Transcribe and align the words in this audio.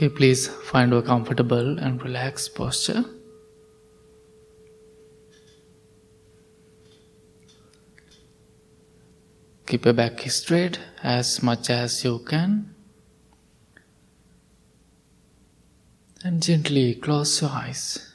Okay, 0.00 0.08
please 0.08 0.48
find 0.48 0.94
a 0.94 1.02
comfortable 1.02 1.78
and 1.78 2.02
relaxed 2.02 2.54
posture. 2.54 3.04
Keep 9.66 9.84
your 9.84 9.92
back 9.92 10.22
straight 10.30 10.80
as 11.02 11.42
much 11.42 11.68
as 11.68 12.02
you 12.02 12.20
can. 12.20 12.74
And 16.24 16.42
gently 16.42 16.94
close 16.94 17.42
your 17.42 17.50
eyes. 17.50 18.09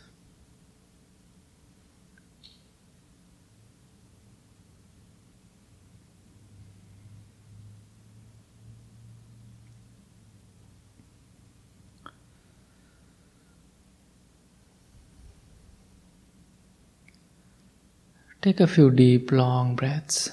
Take 18.46 18.60
a 18.60 18.68
few 18.68 18.92
deep, 18.92 19.32
long 19.32 19.76
breaths. 19.76 20.32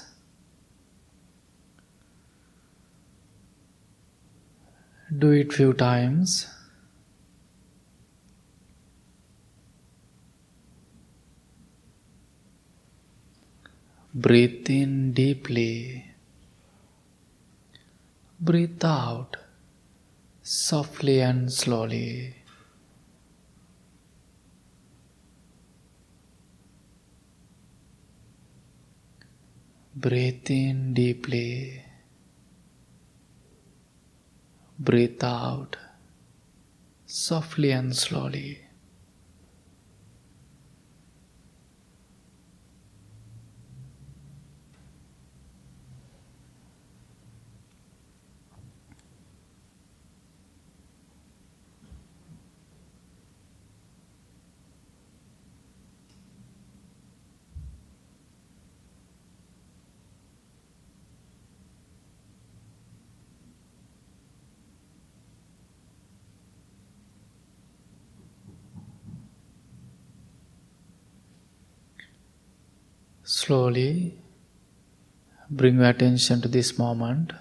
Do 5.17 5.31
it 5.31 5.51
few 5.51 5.73
times. 5.73 6.45
Breathe 14.13 14.69
in 14.69 15.13
deeply. 15.13 16.05
Breathe 18.39 18.85
out 18.85 19.37
softly 20.43 21.19
and 21.19 21.51
slowly. 21.51 22.42
Breathe 29.95 30.49
in 30.49 30.95
deeply. 30.95 31.85
Breathe 34.79 35.23
out 35.23 35.77
softly 37.05 37.71
and 37.71 37.95
slowly. 37.95 38.62
Slowly 73.43 74.15
bring 75.49 75.75
your 75.75 75.89
attention 75.89 76.39
to 76.43 76.47
this 76.47 76.77
moment. 76.77 77.33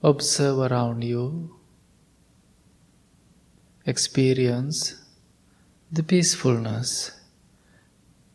Observe 0.00 0.70
around 0.70 1.02
you. 1.02 1.56
Experience 3.84 4.94
the 5.90 6.04
peacefulness, 6.04 7.10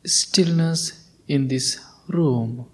stillness 0.03 1.09
in 1.25 1.47
this 1.47 1.79
room. 2.09 2.67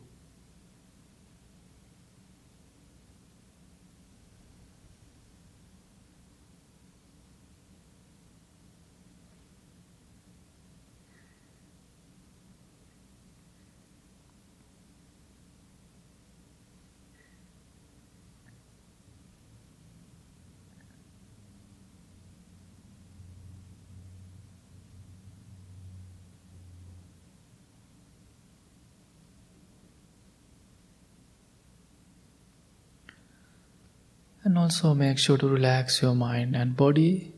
And 34.43 34.50
also 34.61 34.93
make 34.93 35.17
sure 35.17 35.37
to 35.37 35.47
relax 35.47 36.01
your 36.03 36.13
mind 36.13 36.55
and 36.55 36.77
body. 36.77 37.33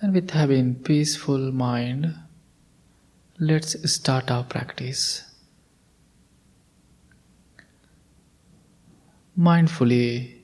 And 0.00 0.14
with 0.14 0.30
having 0.30 0.74
peaceful 0.76 1.52
mind, 1.52 2.14
let's 3.38 3.76
start 3.92 4.30
our 4.30 4.44
practice. 4.44 5.22
Mindfully 9.38 10.38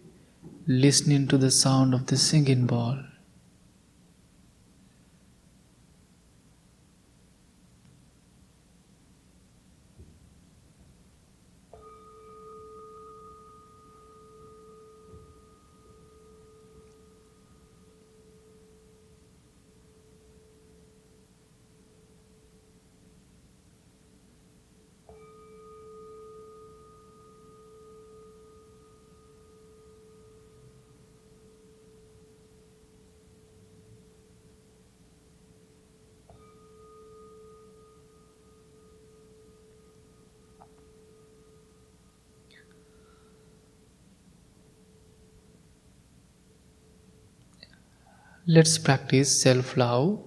listening 0.67 1.27
to 1.29 1.39
the 1.39 1.51
sound 1.51 1.95
of 1.95 2.07
the 2.07 2.17
singing 2.17 2.67
bowl. 2.67 3.08
Let's 48.51 48.79
practice 48.79 49.43
self 49.43 49.77
love. 49.77 50.21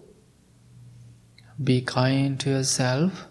Be 1.63 1.81
kind 1.81 2.39
to 2.41 2.51
yourself. 2.51 3.25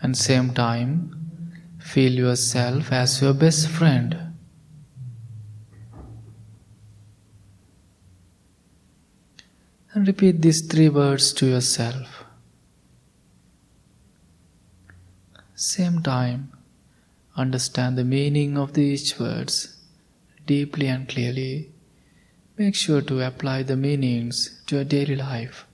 And 0.00 0.16
same 0.16 0.54
time, 0.54 1.66
feel 1.80 2.12
yourself 2.12 2.92
as 2.92 3.20
your 3.20 3.34
best 3.34 3.66
friend. 3.66 4.16
And 9.92 10.06
repeat 10.06 10.40
these 10.42 10.60
three 10.60 10.88
words 10.88 11.32
to 11.32 11.46
yourself. 11.46 12.22
Same 15.56 16.00
time, 16.00 16.53
understand 17.36 17.98
the 17.98 18.04
meaning 18.04 18.56
of 18.56 18.74
these 18.74 19.18
words 19.18 19.76
deeply 20.46 20.86
and 20.86 21.08
clearly. 21.08 21.70
Make 22.56 22.74
sure 22.74 23.00
to 23.02 23.26
apply 23.26 23.64
the 23.64 23.76
meanings 23.76 24.62
to 24.66 24.76
your 24.76 24.84
daily 24.84 25.16
life. 25.16 25.66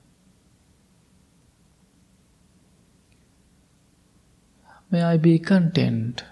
May 4.89 5.03
I 5.03 5.17
be 5.17 5.39
content. 5.39 6.23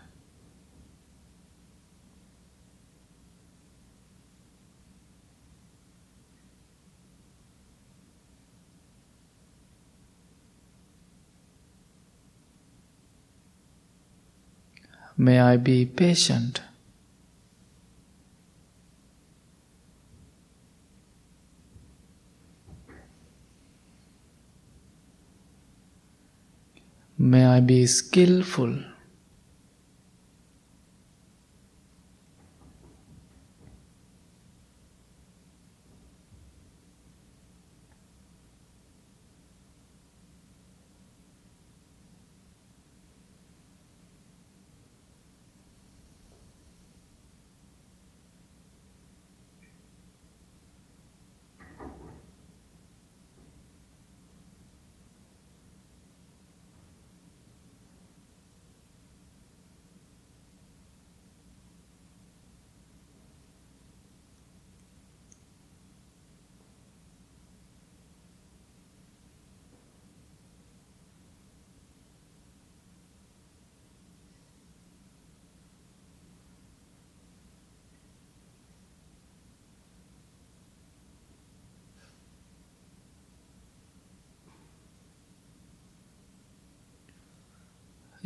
May 15.21 15.37
I 15.37 15.57
be 15.57 15.85
patient. 15.85 16.61
May 27.17 27.45
I 27.45 27.59
be 27.59 27.85
skillful. 27.85 28.88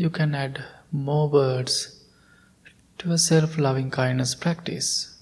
You 0.03 0.09
can 0.09 0.35
add 0.35 0.61
more 0.91 1.29
words 1.29 2.03
to 2.97 3.13
a 3.13 3.17
self 3.17 3.57
loving 3.57 3.89
kindness 3.89 4.35
practice. 4.35 5.17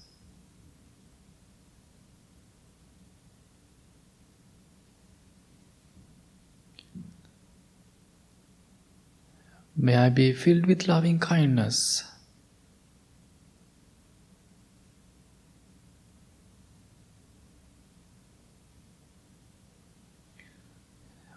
May 9.76 9.94
I 9.94 10.08
be 10.08 10.32
filled 10.32 10.66
with 10.66 10.88
loving 10.88 11.20
kindness. 11.20 12.02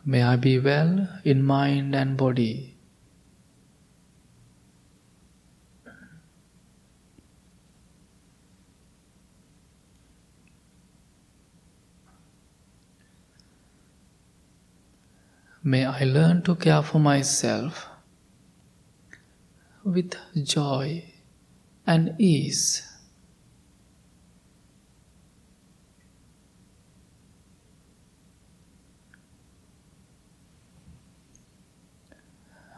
May 0.03 0.23
I 0.23 0.35
be 0.35 0.57
well 0.57 1.19
in 1.23 1.43
mind 1.43 1.93
and 1.93 2.17
body. 2.17 2.74
May 15.67 15.83
I 15.83 16.03
learn 16.03 16.43
to 16.43 16.55
care 16.55 16.83
for 16.83 16.99
myself 16.99 17.87
with 19.83 20.13
joy 20.43 21.11
and 21.87 22.13
ease. 22.19 22.87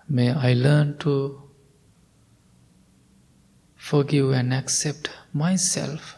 May 0.08 0.32
I 0.32 0.54
learn 0.54 0.98
to 1.00 1.42
forgive 3.76 4.32
and 4.32 4.54
accept 4.54 5.10
myself. 5.34 6.17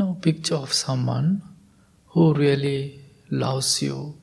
No 0.00 0.14
picture 0.14 0.54
of 0.54 0.72
someone 0.72 1.42
who 2.06 2.32
really 2.32 3.00
loves 3.30 3.82
you. 3.82 4.14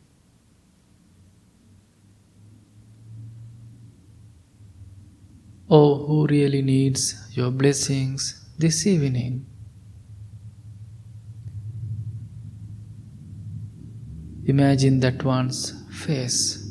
Or 5.70 6.00
who 6.00 6.26
really 6.26 6.64
needs 6.64 7.30
your 7.34 7.52
blessings 7.52 8.50
this 8.58 8.88
evening. 8.88 9.46
Imagine 14.48 15.00
that 15.02 15.24
one's 15.24 15.76
face. 15.92 16.67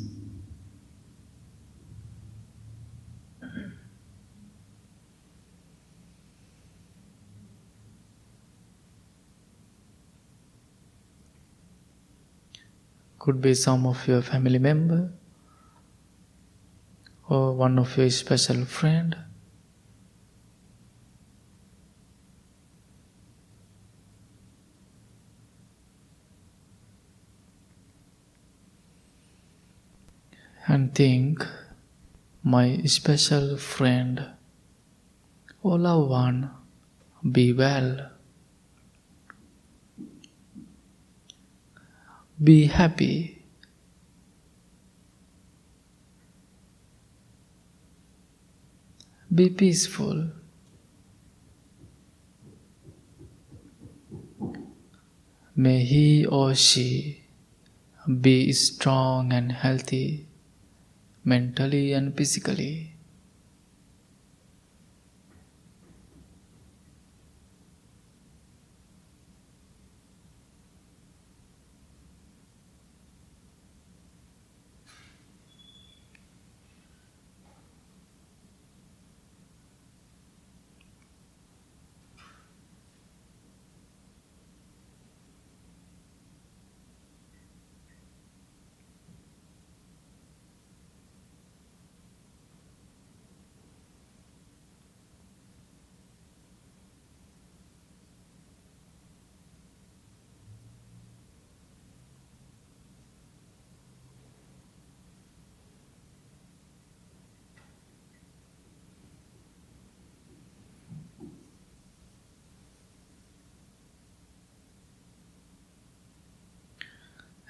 Could 13.27 13.41
be 13.41 13.55
some 13.55 13.85
of 13.85 14.07
your 14.07 14.21
family 14.21 14.57
member 14.57 15.11
or 17.27 17.51
one 17.51 17.77
of 17.77 17.97
your 17.97 18.09
special 18.09 18.63
friend. 18.63 19.17
And 30.65 30.95
think, 30.95 31.45
my 32.43 32.77
special 32.83 33.57
friend 33.57 34.25
or 35.61 35.77
loved 35.77 36.09
one, 36.09 36.51
be 37.29 37.51
well. 37.51 38.16
Be 42.43 42.67
happy. 42.67 43.43
Be 49.33 49.49
peaceful. 49.49 50.29
May 55.55 55.83
he 55.83 56.25
or 56.27 56.53
she 56.53 57.23
be 58.21 58.53
strong 58.53 59.33
and 59.33 59.51
healthy 59.51 60.27
mentally 61.23 61.93
and 61.93 62.15
physically. 62.15 62.96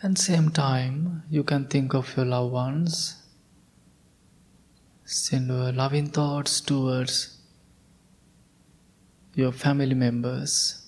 And 0.07 0.17
same 0.17 0.51
time, 0.51 1.23
you 1.29 1.43
can 1.43 1.65
think 1.67 1.93
of 1.93 2.15
your 2.15 2.25
loved 2.25 2.53
ones. 2.53 3.21
Send 5.03 5.49
your 5.49 5.73
loving 5.73 6.07
thoughts 6.07 6.61
towards 6.61 7.41
your 9.35 9.51
family 9.51 9.95
members. 9.95 10.81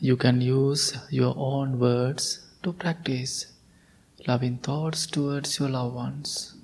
You 0.00 0.16
can 0.16 0.40
use 0.40 0.98
your 1.08 1.34
own 1.36 1.78
words 1.78 2.40
to 2.64 2.72
practice 2.72 3.55
loving 4.26 4.58
thoughts 4.58 5.06
towards 5.06 5.60
your 5.60 5.68
loved 5.68 5.94
ones. 5.94 6.55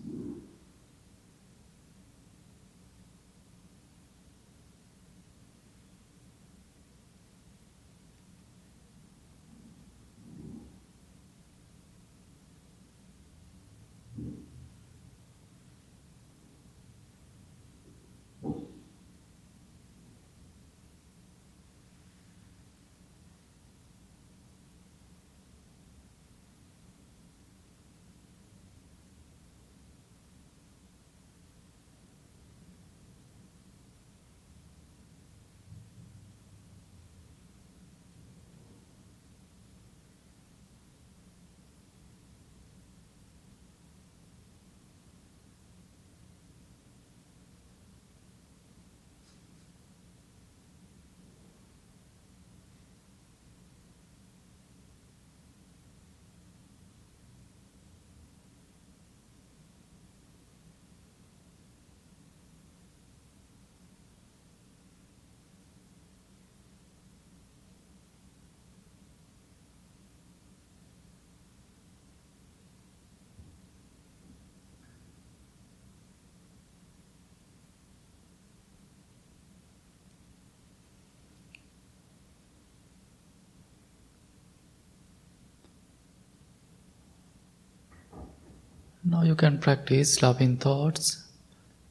Now 89.13 89.25
you 89.25 89.35
can 89.35 89.59
practice 89.59 90.23
loving 90.23 90.57
thoughts 90.57 91.25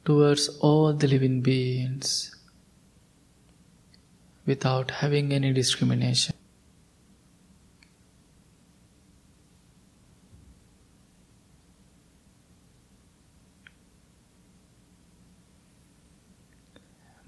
towards 0.04 0.48
all 0.58 0.92
the 0.92 1.06
living 1.06 1.40
beings 1.40 2.34
without 4.44 4.90
having 4.90 5.32
any 5.32 5.52
discrimination. 5.52 6.34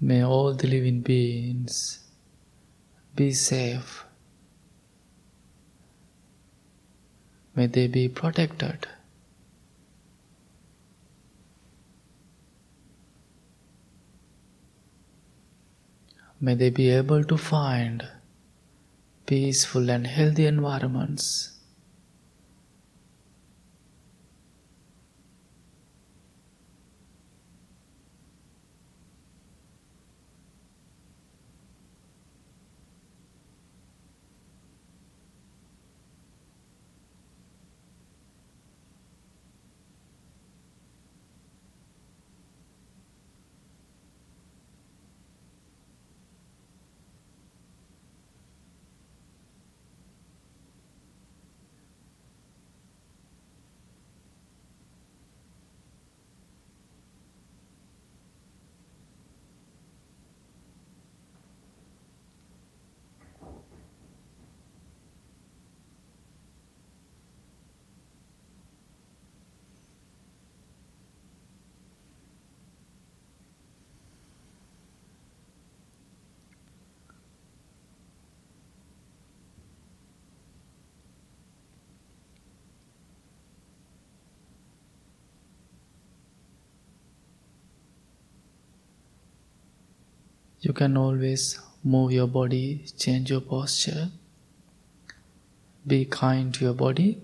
May 0.01 0.25
all 0.25 0.53
the 0.53 0.67
living 0.67 0.99
beings 0.99 1.99
be 3.15 3.31
safe. 3.31 4.03
May 7.55 7.67
they 7.67 7.87
be 7.87 8.09
protected. 8.09 8.87
May 16.39 16.55
they 16.55 16.69
be 16.69 16.89
able 16.89 17.23
to 17.23 17.37
find 17.37 18.07
peaceful 19.25 19.89
and 19.89 20.05
healthy 20.05 20.45
environments. 20.45 21.54
You 90.61 90.73
can 90.73 90.97
always 90.97 91.59
move 91.83 92.11
your 92.11 92.27
body, 92.27 92.85
change 92.97 93.29
your 93.29 93.41
posture. 93.41 94.09
Be 95.85 96.05
kind 96.05 96.53
to 96.55 96.65
your 96.65 96.73
body. 96.73 97.21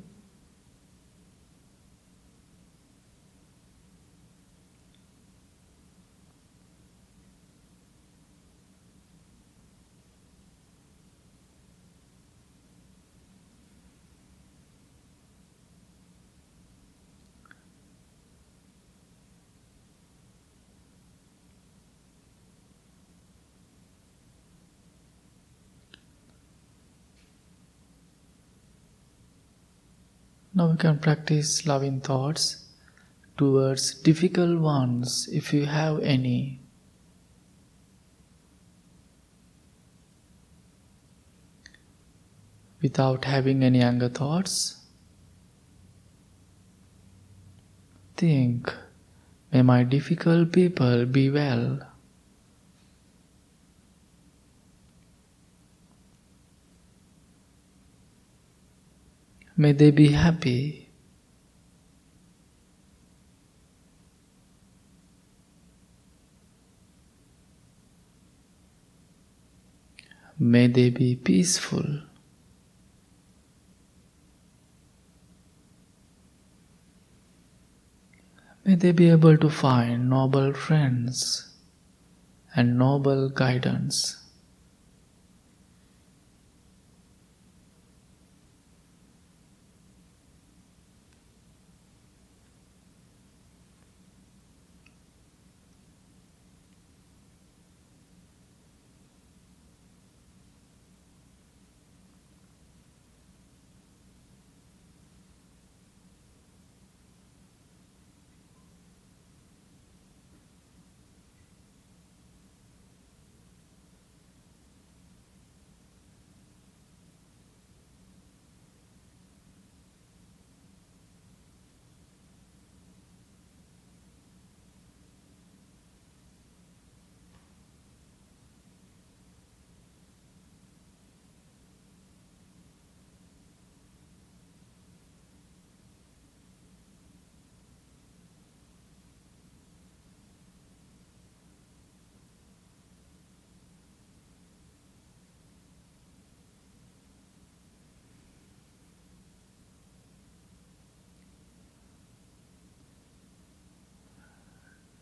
Now 30.62 30.68
we 30.68 30.77
can 30.77 31.00
practice 31.00 31.65
loving 31.65 32.01
thoughts 32.01 32.65
towards 33.36 33.96
difficult 33.96 34.60
ones 34.60 35.27
if 35.32 35.53
you 35.53 35.65
have 35.65 36.01
any. 36.01 36.60
Without 42.80 43.25
having 43.25 43.63
any 43.63 43.82
anger 43.82 44.08
thoughts, 44.08 44.77
think, 48.15 48.72
may 49.51 49.63
my 49.63 49.82
difficult 49.84 50.51
people 50.51 51.08
be 51.08 51.32
well. 51.32 51.91
May 59.62 59.74
they 59.74 59.91
be 59.91 60.08
happy. 60.08 60.89
May 70.39 70.65
they 70.65 70.89
be 70.89 71.15
peaceful. 71.15 72.01
May 78.65 78.74
they 78.74 78.91
be 78.91 79.12
able 79.12 79.38
to 79.38 79.50
find 79.51 80.10
noble 80.10 80.53
friends 80.53 81.53
and 82.56 82.80
noble 82.80 83.30
guidance. 83.30 84.21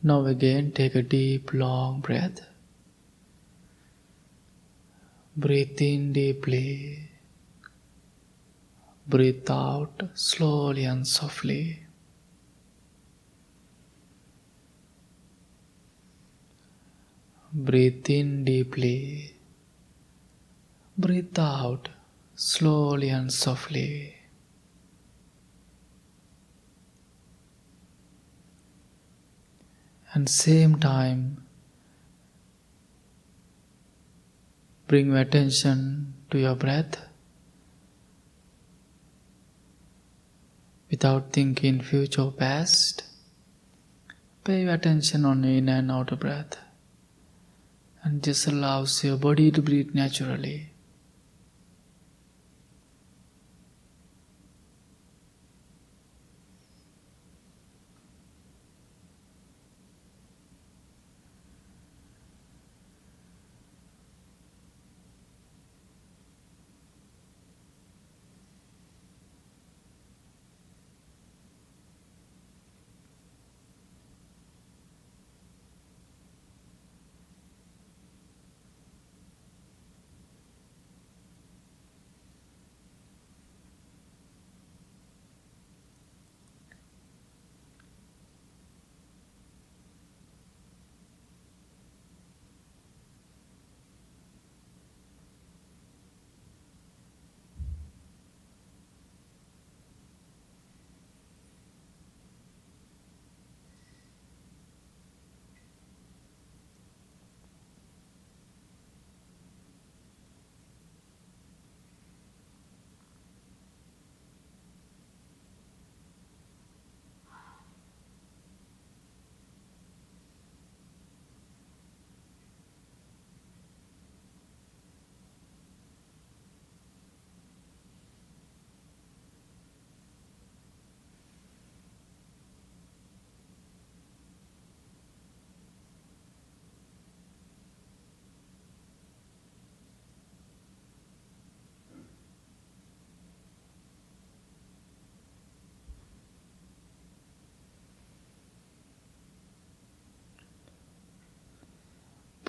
Now 0.10 0.26
again 0.26 0.72
take 0.72 0.95
a 0.95 1.04
deep 1.04 1.54
long 1.54 2.00
breath. 2.00 2.39
Breathe 5.38 5.82
in 5.88 6.13
deeply. 6.13 7.10
Breathe 9.08 9.52
out 9.52 10.02
slowly 10.15 10.86
and 10.86 11.06
softly. 11.06 11.84
Breathe 17.54 18.10
in 18.10 18.45
deeply. 18.45 19.36
Breathe 20.98 21.38
out 21.38 21.89
slowly 22.36 23.10
and 23.10 23.32
softly. 23.32 24.18
And 30.13 30.28
same 30.28 30.80
time 30.80 31.43
bring 34.88 35.08
your 35.08 35.17
attention 35.17 36.13
to 36.32 36.39
your 36.39 36.56
breath 36.56 36.98
without 40.89 41.32
thinking 41.32 41.80
future 41.82 42.32
past. 42.32 43.04
Pay 44.43 44.63
your 44.63 44.74
attention 44.74 45.26
on 45.26 45.43
in 45.45 45.69
and 45.69 45.91
out 45.91 46.17
breath 46.19 46.58
and 48.04 48.24
just 48.24 48.48
allows 48.48 49.04
your 49.04 49.17
body 49.17 49.52
to 49.52 49.62
breathe 49.62 49.93
naturally 49.93 50.68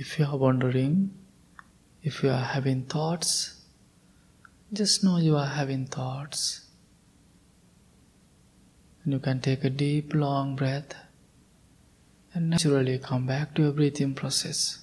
If 0.00 0.18
you 0.18 0.24
are 0.24 0.36
wondering, 0.38 1.10
if 2.02 2.22
you 2.22 2.30
are 2.30 2.42
having 2.42 2.84
thoughts, 2.84 3.60
just 4.72 5.04
know 5.04 5.18
you 5.18 5.36
are 5.36 5.44
having 5.46 5.84
thoughts. 5.84 6.64
And 9.04 9.12
you 9.12 9.18
can 9.18 9.42
take 9.42 9.62
a 9.62 9.68
deep, 9.68 10.14
long 10.14 10.56
breath 10.56 10.94
and 12.32 12.48
naturally 12.48 12.98
come 12.98 13.26
back 13.26 13.54
to 13.56 13.64
your 13.64 13.72
breathing 13.72 14.14
process. 14.14 14.79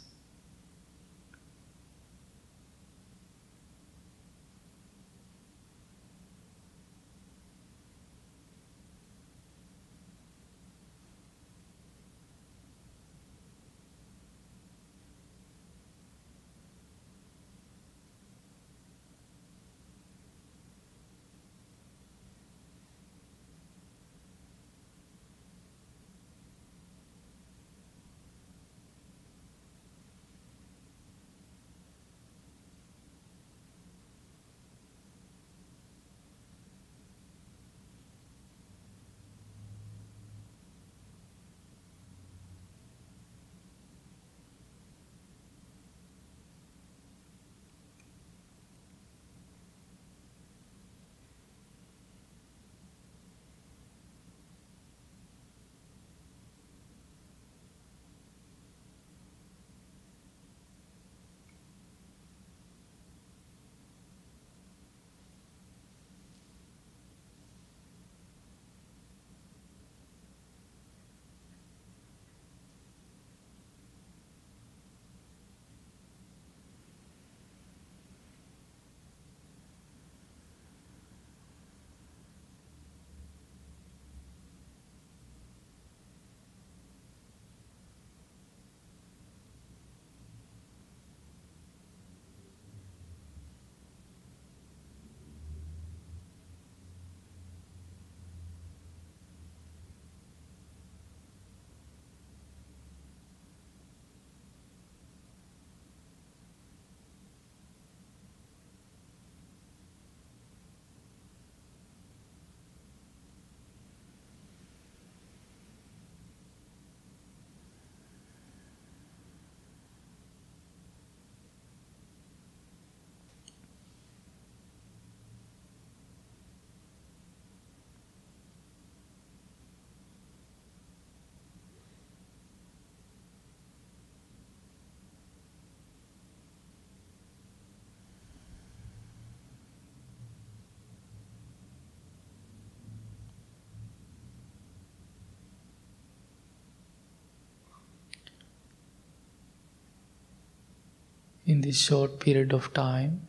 In 151.47 151.61
this 151.61 151.79
short 151.79 152.19
period 152.19 152.51
of 152.53 152.73
time. 152.73 153.21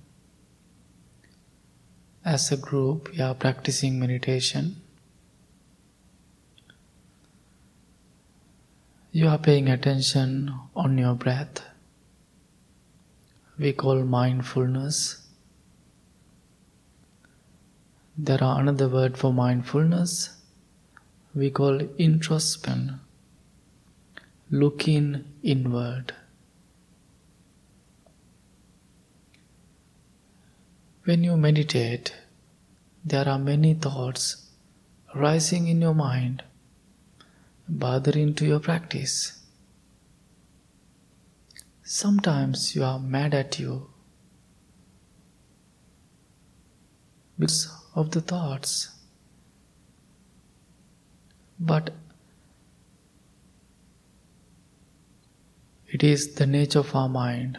As 2.24 2.50
a 2.50 2.56
group, 2.56 3.12
we 3.12 3.20
are 3.20 3.34
practicing 3.34 3.98
meditation. 3.98 4.82
You 9.12 9.28
are 9.28 9.38
paying 9.38 9.68
attention 9.68 10.52
on 10.74 10.98
your 10.98 11.14
breath. 11.14 11.62
We 13.56 13.72
call 13.72 14.02
mindfulness. 14.02 15.24
There 18.16 18.42
are 18.42 18.60
another 18.60 18.88
word 18.88 19.16
for 19.16 19.32
mindfulness. 19.32 20.30
We 21.34 21.50
call 21.50 21.80
introspection, 21.98 23.00
looking 24.50 25.24
inward. 25.44 26.14
When 31.08 31.24
you 31.24 31.38
meditate, 31.38 32.14
there 33.02 33.26
are 33.26 33.38
many 33.38 33.72
thoughts 33.72 34.50
rising 35.14 35.66
in 35.66 35.80
your 35.80 35.94
mind, 35.94 36.42
bothering 37.66 38.34
to 38.34 38.44
your 38.44 38.60
practice. 38.60 39.42
Sometimes 41.82 42.76
you 42.76 42.84
are 42.84 42.98
mad 42.98 43.32
at 43.32 43.58
you 43.58 43.88
because 47.38 47.74
of 47.94 48.10
the 48.10 48.20
thoughts. 48.20 48.90
But 51.58 51.94
it 55.86 56.04
is 56.04 56.34
the 56.34 56.46
nature 56.46 56.80
of 56.80 56.94
our 56.94 57.08
mind. 57.08 57.58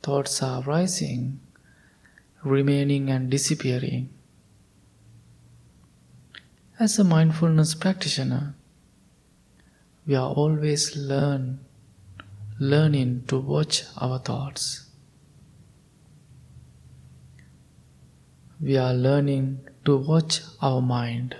Thoughts 0.00 0.40
are 0.44 0.62
rising 0.62 1.40
remaining 2.44 3.08
and 3.08 3.30
disappearing. 3.30 4.10
As 6.80 6.98
a 6.98 7.04
mindfulness 7.04 7.74
practitioner, 7.74 8.54
we 10.06 10.16
are 10.16 10.30
always 10.30 10.96
learn, 10.96 11.60
learning 12.58 13.24
to 13.28 13.38
watch 13.38 13.84
our 13.96 14.18
thoughts. 14.18 14.90
We 18.60 18.76
are 18.76 18.94
learning 18.94 19.68
to 19.84 19.96
watch 19.96 20.40
our 20.60 20.80
mind. 20.80 21.36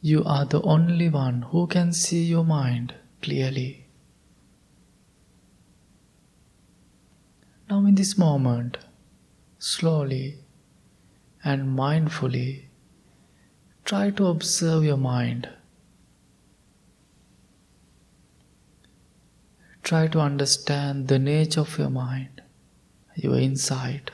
You 0.00 0.24
are 0.24 0.46
the 0.46 0.62
only 0.62 1.08
one 1.10 1.42
who 1.42 1.66
can 1.66 1.92
see 1.92 2.24
your 2.24 2.44
mind 2.44 2.94
clearly. 3.20 3.87
Now, 7.70 7.84
in 7.84 7.96
this 7.96 8.16
moment, 8.16 8.78
slowly 9.58 10.38
and 11.44 11.78
mindfully, 11.78 12.62
try 13.84 14.10
to 14.10 14.26
observe 14.28 14.84
your 14.84 14.96
mind. 14.96 15.50
Try 19.82 20.06
to 20.08 20.18
understand 20.18 21.08
the 21.08 21.18
nature 21.18 21.60
of 21.60 21.78
your 21.78 21.90
mind, 21.90 22.40
your 23.14 23.36
insight. 23.36 24.12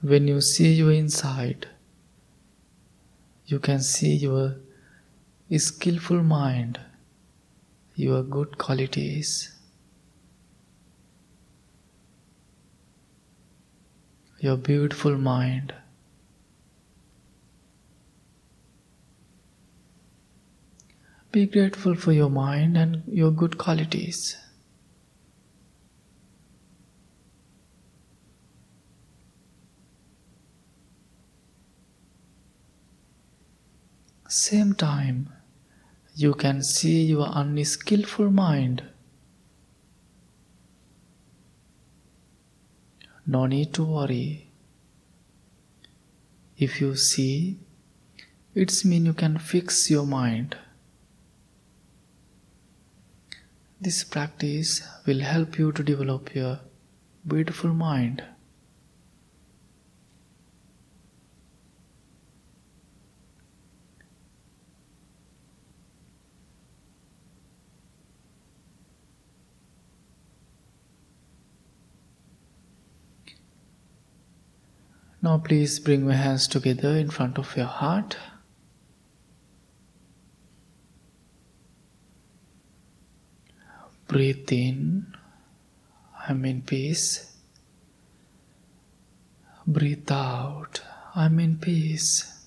When 0.00 0.26
you 0.26 0.40
see 0.40 0.72
your 0.72 0.90
inside, 0.90 1.68
you 3.46 3.60
can 3.60 3.80
see 3.80 4.14
your 4.14 4.56
skillful 5.56 6.22
mind, 6.22 6.78
your 7.94 8.22
good 8.22 8.58
qualities, 8.58 9.56
your 14.40 14.58
beautiful 14.58 15.16
mind. 15.16 15.72
Be 21.32 21.46
grateful 21.46 21.94
for 21.94 22.12
your 22.12 22.28
mind 22.28 22.76
and 22.76 23.02
your 23.06 23.30
good 23.30 23.56
qualities. 23.56 24.36
Same 34.28 34.74
time, 34.74 35.32
you 36.20 36.34
can 36.34 36.60
see 36.64 37.02
your 37.04 37.28
unskillful 37.32 38.28
mind. 38.28 38.82
No 43.24 43.46
need 43.46 43.72
to 43.74 43.84
worry. 43.84 44.50
If 46.56 46.80
you 46.80 46.96
see, 46.96 47.58
it's 48.52 48.84
mean 48.84 49.06
you 49.06 49.12
can 49.12 49.38
fix 49.38 49.88
your 49.92 50.06
mind. 50.06 50.56
This 53.80 54.02
practice 54.02 54.82
will 55.06 55.20
help 55.20 55.56
you 55.56 55.70
to 55.70 55.84
develop 55.84 56.34
your 56.34 56.58
beautiful 57.24 57.72
mind. 57.72 58.24
Now, 75.20 75.38
please 75.38 75.80
bring 75.80 76.04
your 76.04 76.12
hands 76.12 76.46
together 76.46 76.96
in 76.96 77.10
front 77.10 77.38
of 77.38 77.56
your 77.56 77.66
heart. 77.66 78.16
Breathe 84.06 84.50
in, 84.52 85.14
I'm 86.28 86.44
in 86.44 86.62
peace. 86.62 87.36
Breathe 89.66 90.10
out, 90.10 90.80
I'm 91.14 91.40
in 91.40 91.58
peace. 91.58 92.46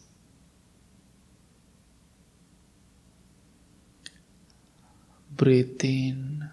Breathe 5.29 5.84
in, 5.84 6.49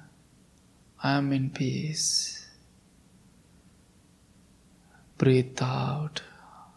I'm 1.02 1.33
in 1.33 1.50
peace. 1.50 2.38
Breathe 5.18 5.59
out, 5.61 6.22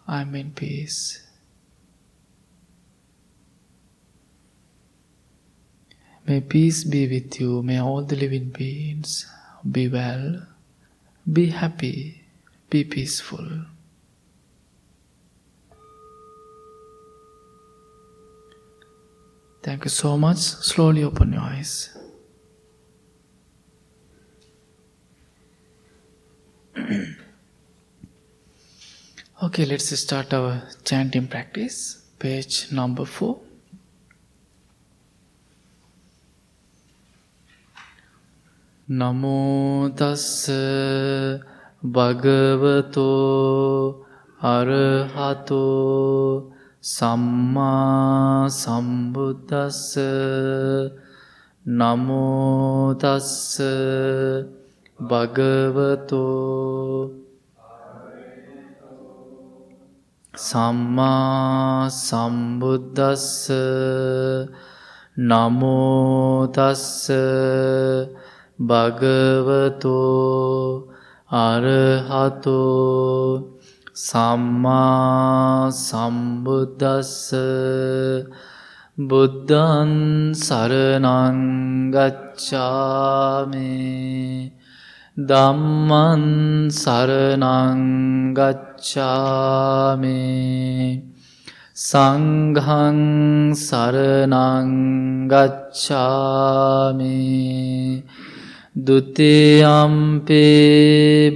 I'm 0.08 0.34
in 0.36 0.52
peace. 0.52 1.28
May 6.26 6.42
peace 6.42 6.84
be 6.84 7.08
with 7.08 7.40
you. 7.40 7.62
May 7.62 7.80
all 7.80 8.04
the 8.04 8.16
living 8.16 8.50
beings 8.50 9.28
be 9.70 9.88
well, 9.88 10.48
be 11.32 11.48
happy, 11.48 12.24
be 12.70 12.84
peaceful. 12.84 13.66
Thank 19.62 19.86
you 19.86 19.90
so 19.90 20.18
much. 20.18 20.38
Slowly 20.38 21.04
open 21.04 21.34
your 21.34 21.42
eyes. 21.42 21.96
okay, 29.44 29.66
let's 29.66 29.90
start 30.00 30.34
our 30.34 30.62
chanting 30.86 31.28
practice. 31.28 32.06
Page 32.20 32.72
number 32.72 33.06
4. 33.06 33.40
නමෝතස්ස 38.88 40.50
භගවතෝ 41.96 43.06
අරහතෝ 44.52 46.52
සම්මා 46.84 48.50
සම්බුද්දස්ස 48.50 49.98
නමෝතස්ස 51.80 53.62
භගවතෝ 55.00 57.21
සම්මා 60.34 61.90
සම්බුද්දස්ස 61.90 63.52
නමෝතස්ස 65.20 67.08
භගවතෝ 68.60 69.98
අරහතෝ 71.30 72.62
සම්මා 73.94 75.70
සම්බුද්දස්ස 75.70 77.34
බුද්ධන් 78.98 79.94
සරනංගච්ඡාමි 80.36 81.42
දම්මන් 85.18 86.72
සරනංගච්ඡාමේ 86.72 87.44
සංහං 91.76 93.00
සරනංගච්ඡාමේ 93.54 94.32
දුතියම්පේ 98.88 100.32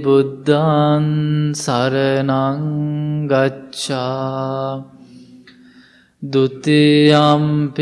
බුද්ධන් 0.02 1.06
සරනංගච්ඡා 1.54 2.46
දුතියම්පේ 6.22 7.80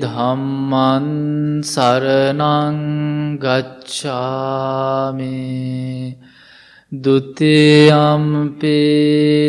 ධම්මන් 0.00 1.62
සරණං 1.62 2.78
ගච්ඡාමි 3.38 5.28
දුතියම්පේ 6.92 8.66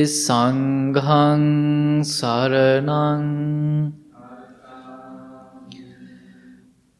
සංඝං 0.05 1.43
සරණං 2.05 3.25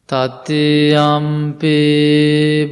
තතියම්පේ 0.08 1.64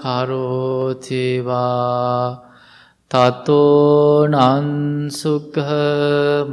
කරෝතිවා 0.00 1.56
තතෝ 3.10 4.26
නන්සුක 4.28 5.56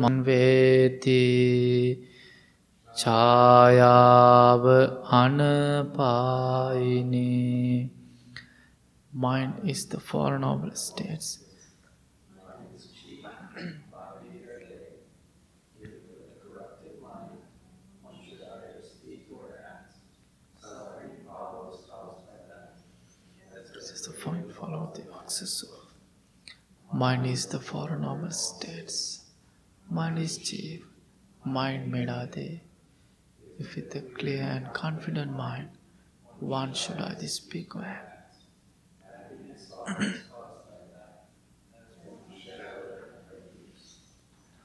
මන්වේති 0.01 1.23
ඡායාව 2.95 4.65
අනපායිනී 5.21 6.31
Mind 9.13 9.53
is 9.65 9.85
the 9.85 9.99
Four 9.99 10.39
Noble 10.39 10.73
States. 10.73 11.50
Access 25.31 25.63
of. 25.63 25.69
Mind 26.93 27.25
is 27.25 27.45
the 27.45 27.59
four 27.59 27.95
normal 27.97 28.31
states. 28.31 29.21
Mind 29.89 30.19
is 30.19 30.37
chief. 30.37 30.83
Mind 31.45 31.91
medade. 31.93 32.59
If 33.59 33.75
with 33.75 33.95
a 33.95 34.01
clear 34.01 34.43
and 34.43 34.73
confident 34.73 35.31
mind, 35.35 35.69
one 36.39 36.73
should 36.73 36.97
either 36.97 37.27
speak 37.27 37.75
well. 37.75 37.97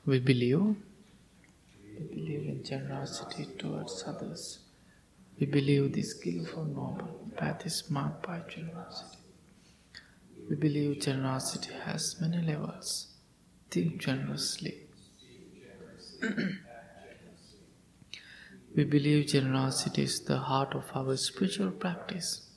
we 0.07 0.19
believe. 0.21 0.77
We 1.95 2.05
believe 2.15 2.49
in 2.49 2.65
generosity 2.65 3.47
towards 3.59 4.05
others. 4.07 4.61
We 5.39 5.47
believe 5.47 5.93
the 5.93 6.03
skillful 6.03 6.65
noble 6.65 7.31
path 7.37 7.67
is 7.67 7.91
marked 7.91 8.27
by 8.27 8.41
generosity. 8.49 9.16
We 10.49 10.55
believe 10.55 11.01
generosity 11.01 11.73
has 11.85 12.21
many 12.21 12.41
levels. 12.41 13.09
Think 13.69 14.01
generously. 14.01 14.83
we 18.77 18.85
believe 18.85 19.27
generosity 19.27 20.05
is 20.05 20.21
the 20.21 20.39
heart 20.39 20.75
of 20.75 20.85
our 20.95 21.17
spiritual 21.17 21.73
practice, 21.73 22.49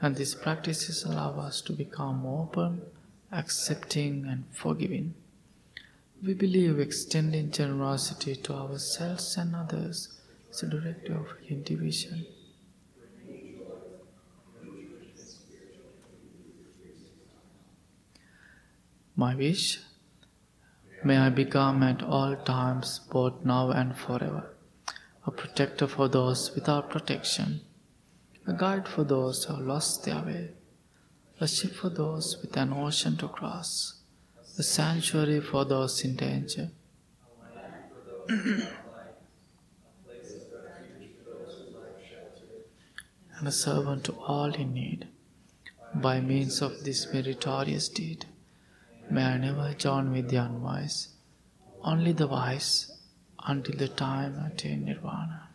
and 0.00 0.16
these 0.16 0.34
practices 0.34 1.04
allow 1.04 1.38
us 1.40 1.60
to 1.62 1.74
become 1.74 2.24
open, 2.24 2.80
accepting, 3.30 4.24
and 4.26 4.44
forgiving. 4.52 5.12
We 6.22 6.32
believe 6.32 6.80
extending 6.80 7.50
generosity 7.50 8.36
to 8.36 8.54
ourselves 8.54 9.36
and 9.36 9.54
others 9.54 10.20
is 10.50 10.62
a 10.62 10.66
directive 10.68 11.16
of 11.16 11.36
individual. 11.48 12.20
My 19.20 19.34
wish, 19.34 19.80
may 21.04 21.18
I 21.18 21.28
become 21.28 21.82
at 21.82 22.02
all 22.02 22.36
times, 22.36 23.00
both 23.12 23.44
now 23.44 23.70
and 23.70 23.94
forever, 23.94 24.54
a 25.26 25.30
protector 25.30 25.86
for 25.86 26.08
those 26.08 26.54
without 26.54 26.88
protection, 26.88 27.60
a 28.46 28.54
guide 28.54 28.88
for 28.88 29.04
those 29.04 29.44
who 29.44 29.56
have 29.56 29.66
lost 29.66 30.06
their 30.06 30.22
way, 30.22 30.52
a 31.38 31.46
ship 31.46 31.74
for 31.74 31.90
those 31.90 32.38
with 32.40 32.56
an 32.56 32.72
ocean 32.72 33.18
to 33.18 33.28
cross, 33.28 34.00
a 34.56 34.62
sanctuary 34.62 35.42
for 35.42 35.66
those 35.66 36.02
in 36.02 36.16
danger. 36.16 36.70
and 38.30 38.68
a 43.44 43.52
servant 43.52 44.04
to 44.04 44.12
all 44.12 44.54
in 44.54 44.72
need 44.72 45.08
by 45.94 46.20
means 46.22 46.62
of 46.62 46.84
this 46.84 47.12
meritorious 47.12 47.90
deed. 47.90 48.24
May 49.10 49.24
I 49.24 49.38
never 49.38 49.74
join 49.74 50.12
with 50.12 50.30
the 50.30 50.36
unwise, 50.36 51.08
only 51.82 52.12
the 52.12 52.28
wise 52.28 52.92
until 53.44 53.76
the 53.76 53.88
time 53.88 54.38
I 54.40 54.46
attain 54.46 54.84
nirvana. 54.84 55.48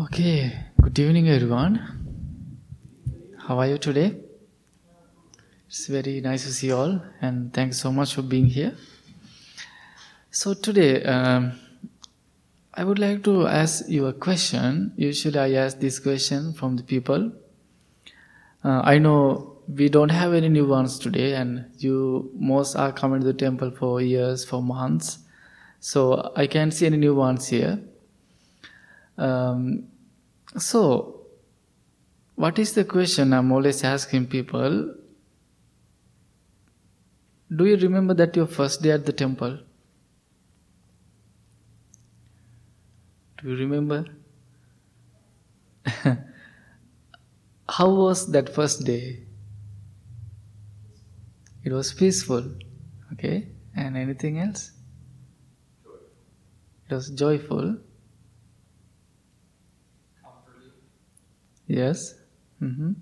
Okay, 0.00 0.50
good 0.80 0.98
evening 0.98 1.28
everyone. 1.28 2.58
How 3.38 3.58
are 3.58 3.66
you 3.66 3.76
today? 3.76 4.16
It's 5.68 5.88
very 5.88 6.22
nice 6.22 6.44
to 6.44 6.54
see 6.54 6.68
you 6.68 6.76
all, 6.76 7.02
and 7.20 7.52
thanks 7.52 7.78
so 7.78 7.92
much 7.92 8.14
for 8.14 8.22
being 8.22 8.46
here. 8.46 8.74
So, 10.30 10.54
today 10.54 11.04
um, 11.04 11.52
I 12.72 12.82
would 12.82 12.98
like 12.98 13.22
to 13.24 13.46
ask 13.46 13.86
you 13.90 14.06
a 14.06 14.14
question. 14.14 14.94
Usually, 14.96 15.38
I 15.38 15.52
ask 15.52 15.78
this 15.78 15.98
question 15.98 16.54
from 16.54 16.76
the 16.76 16.82
people. 16.82 17.32
Uh, 18.64 18.80
I 18.82 18.96
know 18.98 19.55
we 19.68 19.88
don't 19.88 20.10
have 20.10 20.32
any 20.32 20.48
new 20.48 20.66
ones 20.66 20.98
today 20.98 21.34
and 21.34 21.64
you 21.78 22.30
most 22.34 22.76
are 22.76 22.92
coming 22.92 23.20
to 23.20 23.26
the 23.26 23.34
temple 23.34 23.70
for 23.70 24.00
years 24.00 24.44
for 24.44 24.62
months. 24.62 25.18
So 25.80 26.32
i 26.36 26.46
can't 26.46 26.72
see 26.72 26.86
any 26.86 26.96
new 26.96 27.14
ones 27.14 27.48
here. 27.48 27.80
Um, 29.18 29.88
so 30.56 31.26
what 32.34 32.58
is 32.58 32.74
the 32.74 32.84
question 32.84 33.32
i'm 33.32 33.50
always 33.50 33.82
asking 33.82 34.26
people? 34.26 34.94
Do 37.54 37.64
you 37.64 37.76
remember 37.76 38.14
that 38.14 38.36
your 38.36 38.46
first 38.46 38.82
day 38.82 38.90
at 38.90 39.06
the 39.06 39.12
temple? 39.12 39.58
Do 43.38 43.50
you 43.50 43.56
remember? 43.56 44.04
How 47.68 47.90
was 47.90 48.30
that 48.32 48.48
first 48.54 48.84
day 48.84 49.25
it 51.66 51.72
was 51.72 51.92
peaceful. 51.92 52.44
Okay? 53.12 53.48
And 53.74 53.96
anything 53.96 54.38
else? 54.38 54.70
It 56.88 56.94
was 56.94 57.10
joyful. 57.10 57.76
Yes. 61.66 62.14
Mm-hmm. 62.62 62.92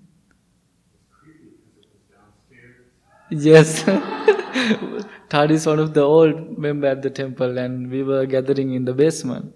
Yes. 3.29 3.83
Thad 5.29 5.51
is 5.51 5.67
one 5.67 5.77
of 5.79 5.93
the 5.93 6.01
old 6.01 6.57
member 6.57 6.87
at 6.87 7.03
the 7.03 7.09
temple, 7.11 7.57
and 7.59 7.91
we 7.91 8.01
were 8.01 8.25
gathering 8.25 8.73
in 8.73 8.85
the 8.85 8.93
basement. 8.93 9.53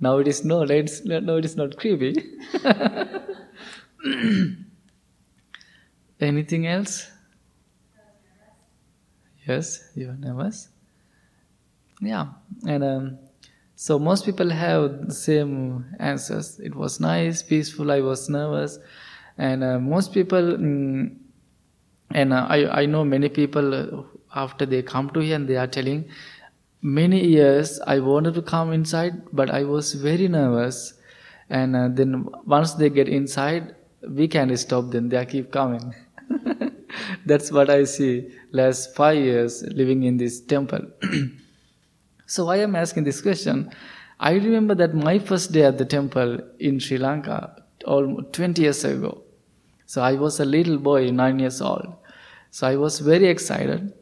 Now 0.00 0.18
it 0.18 0.26
is 0.26 0.44
no, 0.44 0.66
right? 0.66 0.90
Now 1.04 1.36
it 1.36 1.44
is 1.44 1.56
not 1.56 1.76
creepy. 1.76 2.16
Anything 6.20 6.66
else? 6.66 7.08
Yes, 9.46 9.90
you 9.94 10.08
are 10.08 10.16
nervous. 10.16 10.68
Yeah, 12.00 12.26
and 12.66 12.84
um, 12.84 13.18
so 13.76 13.98
most 13.98 14.24
people 14.24 14.50
have 14.50 15.08
the 15.08 15.14
same 15.14 15.84
answers. 15.98 16.58
It 16.60 16.74
was 16.74 17.00
nice, 17.00 17.42
peaceful. 17.42 17.90
I 17.92 18.00
was 18.00 18.28
nervous, 18.28 18.78
and 19.38 19.62
uh, 19.64 19.78
most 19.78 20.12
people, 20.12 20.42
mm, 20.42 21.16
and 22.10 22.32
uh, 22.32 22.46
I 22.48 22.82
I 22.82 22.86
know 22.86 23.04
many 23.04 23.28
people 23.28 24.06
after 24.34 24.66
they 24.66 24.82
come 24.82 25.10
to 25.10 25.20
here 25.20 25.36
and 25.36 25.48
they 25.48 25.56
are 25.56 25.66
telling, 25.66 26.08
many 26.82 27.24
years 27.26 27.80
I 27.86 28.00
wanted 28.00 28.34
to 28.34 28.42
come 28.42 28.72
inside, 28.72 29.22
but 29.32 29.50
I 29.50 29.64
was 29.64 29.94
very 29.94 30.28
nervous. 30.28 30.94
And 31.50 31.76
uh, 31.76 31.88
then 31.88 32.26
once 32.46 32.74
they 32.74 32.90
get 32.90 33.08
inside, 33.08 33.74
we 34.08 34.28
can't 34.28 34.58
stop 34.58 34.90
them. 34.90 35.08
They 35.10 35.24
keep 35.26 35.52
coming. 35.52 35.94
That's 37.26 37.50
what 37.50 37.70
I 37.70 37.84
see 37.84 38.30
last 38.52 38.94
five 38.94 39.16
years 39.16 39.62
living 39.62 40.04
in 40.04 40.16
this 40.16 40.40
temple. 40.40 40.86
so 42.26 42.46
why 42.46 42.56
I'm 42.56 42.76
asking 42.76 43.04
this 43.04 43.20
question? 43.20 43.70
I 44.20 44.32
remember 44.32 44.74
that 44.76 44.94
my 44.94 45.18
first 45.18 45.52
day 45.52 45.64
at 45.64 45.78
the 45.78 45.84
temple 45.84 46.38
in 46.58 46.78
Sri 46.78 46.98
Lanka, 46.98 47.62
almost 47.86 48.32
20 48.32 48.62
years 48.62 48.84
ago. 48.84 49.22
So 49.86 50.02
I 50.02 50.14
was 50.14 50.40
a 50.40 50.44
little 50.44 50.78
boy, 50.78 51.10
nine 51.10 51.38
years 51.38 51.60
old. 51.60 51.94
So 52.50 52.66
I 52.66 52.76
was 52.76 53.00
very 53.00 53.28
excited. 53.28 53.92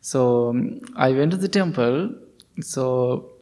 So 0.00 0.50
um, 0.50 0.80
I 0.96 1.10
went 1.10 1.32
to 1.32 1.36
the 1.36 1.48
temple. 1.48 2.14
So 2.60 3.32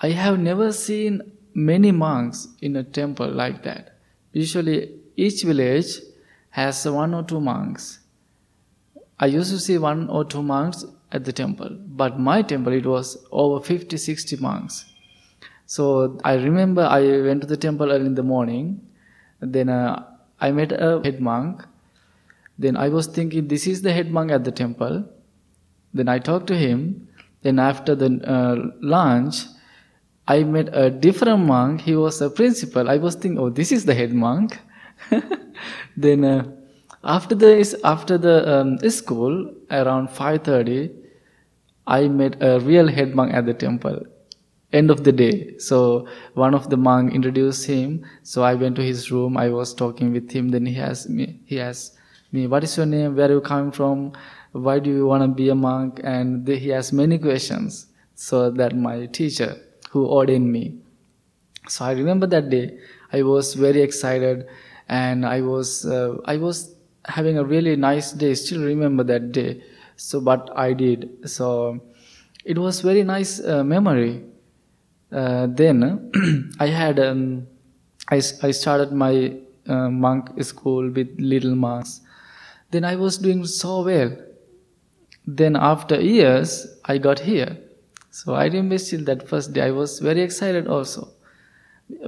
I 0.00 0.10
have 0.10 0.38
never 0.38 0.72
seen 0.72 1.32
many 1.54 1.90
monks 1.90 2.48
in 2.60 2.76
a 2.76 2.84
temple 2.84 3.28
like 3.28 3.62
that. 3.62 3.98
Usually 4.32 4.92
each 5.16 5.42
village 5.42 6.00
has 6.50 6.86
one 6.86 7.14
or 7.14 7.22
two 7.22 7.40
monks. 7.40 8.00
I 9.18 9.26
used 9.26 9.50
to 9.50 9.58
see 9.58 9.78
one 9.78 10.08
or 10.08 10.24
two 10.24 10.42
monks 10.42 10.84
at 11.12 11.24
the 11.24 11.32
temple, 11.32 11.70
but 11.70 12.18
my 12.18 12.42
temple 12.42 12.72
it 12.72 12.86
was 12.86 13.24
over 13.32 13.64
50 13.64 13.96
60 13.96 14.36
monks. 14.36 14.84
So 15.66 16.18
I 16.24 16.34
remember 16.34 16.82
I 16.82 17.00
went 17.22 17.40
to 17.42 17.46
the 17.46 17.56
temple 17.56 17.90
early 17.90 18.06
in 18.06 18.14
the 18.14 18.22
morning, 18.22 18.80
then 19.40 19.68
uh, 19.68 20.04
I 20.40 20.52
met 20.52 20.72
a 20.72 21.00
head 21.02 21.20
monk. 21.20 21.64
Then 22.58 22.76
I 22.76 22.88
was 22.88 23.06
thinking, 23.06 23.48
this 23.48 23.66
is 23.66 23.82
the 23.82 23.92
head 23.92 24.10
monk 24.10 24.30
at 24.30 24.44
the 24.44 24.52
temple. 24.52 25.04
Then 25.92 26.08
I 26.08 26.18
talked 26.18 26.46
to 26.48 26.56
him. 26.56 27.08
Then 27.42 27.58
after 27.58 27.94
the 27.94 28.20
uh, 28.24 28.70
lunch, 28.80 29.44
I 30.28 30.42
met 30.42 30.70
a 30.72 30.90
different 30.90 31.40
monk. 31.40 31.82
He 31.82 31.94
was 31.94 32.20
a 32.20 32.30
principal. 32.30 32.88
I 32.88 32.96
was 32.96 33.14
thinking, 33.14 33.38
oh, 33.38 33.50
this 33.50 33.72
is 33.72 33.84
the 33.84 33.94
head 33.94 34.12
monk. 34.12 34.58
then 35.96 36.24
uh, 36.24 36.44
after 37.06 37.34
the 37.34 37.80
after 37.84 38.18
the 38.18 38.36
um, 38.52 38.78
school, 38.90 39.54
around 39.70 40.10
five 40.10 40.42
thirty, 40.42 40.90
I 41.86 42.08
met 42.08 42.36
a 42.42 42.58
real 42.60 42.88
head 42.88 43.14
monk 43.14 43.32
at 43.32 43.46
the 43.46 43.54
temple. 43.54 44.00
End 44.72 44.90
of 44.90 45.04
the 45.04 45.12
day. 45.12 45.56
So 45.58 46.08
one 46.34 46.52
of 46.54 46.68
the 46.68 46.76
monk 46.76 47.14
introduced 47.14 47.66
him. 47.66 48.04
So 48.24 48.42
i 48.42 48.54
went 48.54 48.76
to 48.76 48.82
his 48.82 49.10
room. 49.12 49.36
I 49.36 49.48
was 49.48 49.72
talking 49.72 50.12
with 50.12 50.30
him. 50.32 50.48
Then 50.48 50.66
he 50.66 50.78
asked 50.80 51.08
me 51.08 51.40
he 51.46 51.60
asked 51.60 51.96
me 52.32 52.46
what 52.48 52.64
is 52.64 52.76
your 52.76 52.86
name? 52.86 53.16
Where 53.16 53.28
are 53.28 53.34
you 53.34 53.40
coming 53.40 53.70
from? 53.70 54.12
Why 54.52 54.78
do 54.80 54.90
you 54.90 55.06
want 55.06 55.22
to 55.22 55.28
be 55.28 55.48
a 55.48 55.54
monk? 55.54 56.00
And 56.02 56.48
he 56.48 56.72
asked 56.72 56.92
many 56.92 57.18
questions. 57.18 57.86
So 58.14 58.50
that 58.50 58.74
my 58.74 59.06
teacher 59.06 59.56
who 59.90 60.06
ordained 60.06 60.50
me. 60.50 60.78
So 61.68 61.84
i 61.84 61.92
remember 61.92 62.26
that 62.26 62.50
day. 62.50 62.78
I 63.12 63.22
was 63.22 63.54
very 63.54 63.82
excited 63.82 64.48
and 64.88 65.26
i 65.26 65.40
was 65.40 65.84
uh, 65.84 66.16
i 66.26 66.36
was 66.36 66.75
having 67.08 67.38
a 67.38 67.44
really 67.44 67.76
nice 67.76 68.12
day 68.12 68.34
still 68.34 68.62
remember 68.62 69.04
that 69.04 69.32
day 69.32 69.62
so 69.96 70.20
but 70.20 70.50
i 70.56 70.72
did 70.72 71.08
so 71.24 71.78
it 72.44 72.58
was 72.58 72.80
very 72.80 73.02
nice 73.02 73.40
uh, 73.44 73.62
memory 73.64 74.22
uh, 75.12 75.46
then 75.48 76.10
I 76.60 76.66
had 76.66 76.98
um, 76.98 77.46
I, 78.10 78.16
I 78.16 78.50
started 78.50 78.92
my 78.92 79.36
uh, 79.66 79.88
monk 79.90 80.42
school 80.42 80.90
with 80.90 81.08
little 81.18 81.54
monks. 81.54 82.00
Then 82.70 82.84
I 82.84 82.96
was 82.96 83.18
doing 83.18 83.44
so 83.46 83.84
well. 83.84 84.16
Then 85.26 85.56
after 85.56 86.00
years, 86.00 86.66
I 86.84 86.98
got 86.98 87.20
here. 87.20 87.56
So 88.10 88.34
I 88.34 88.44
remember 88.46 88.78
still 88.78 89.04
that 89.04 89.28
first 89.28 89.52
day. 89.52 89.62
I 89.62 89.70
was 89.70 89.98
very 90.00 90.22
excited 90.22 90.66
also 90.66 91.08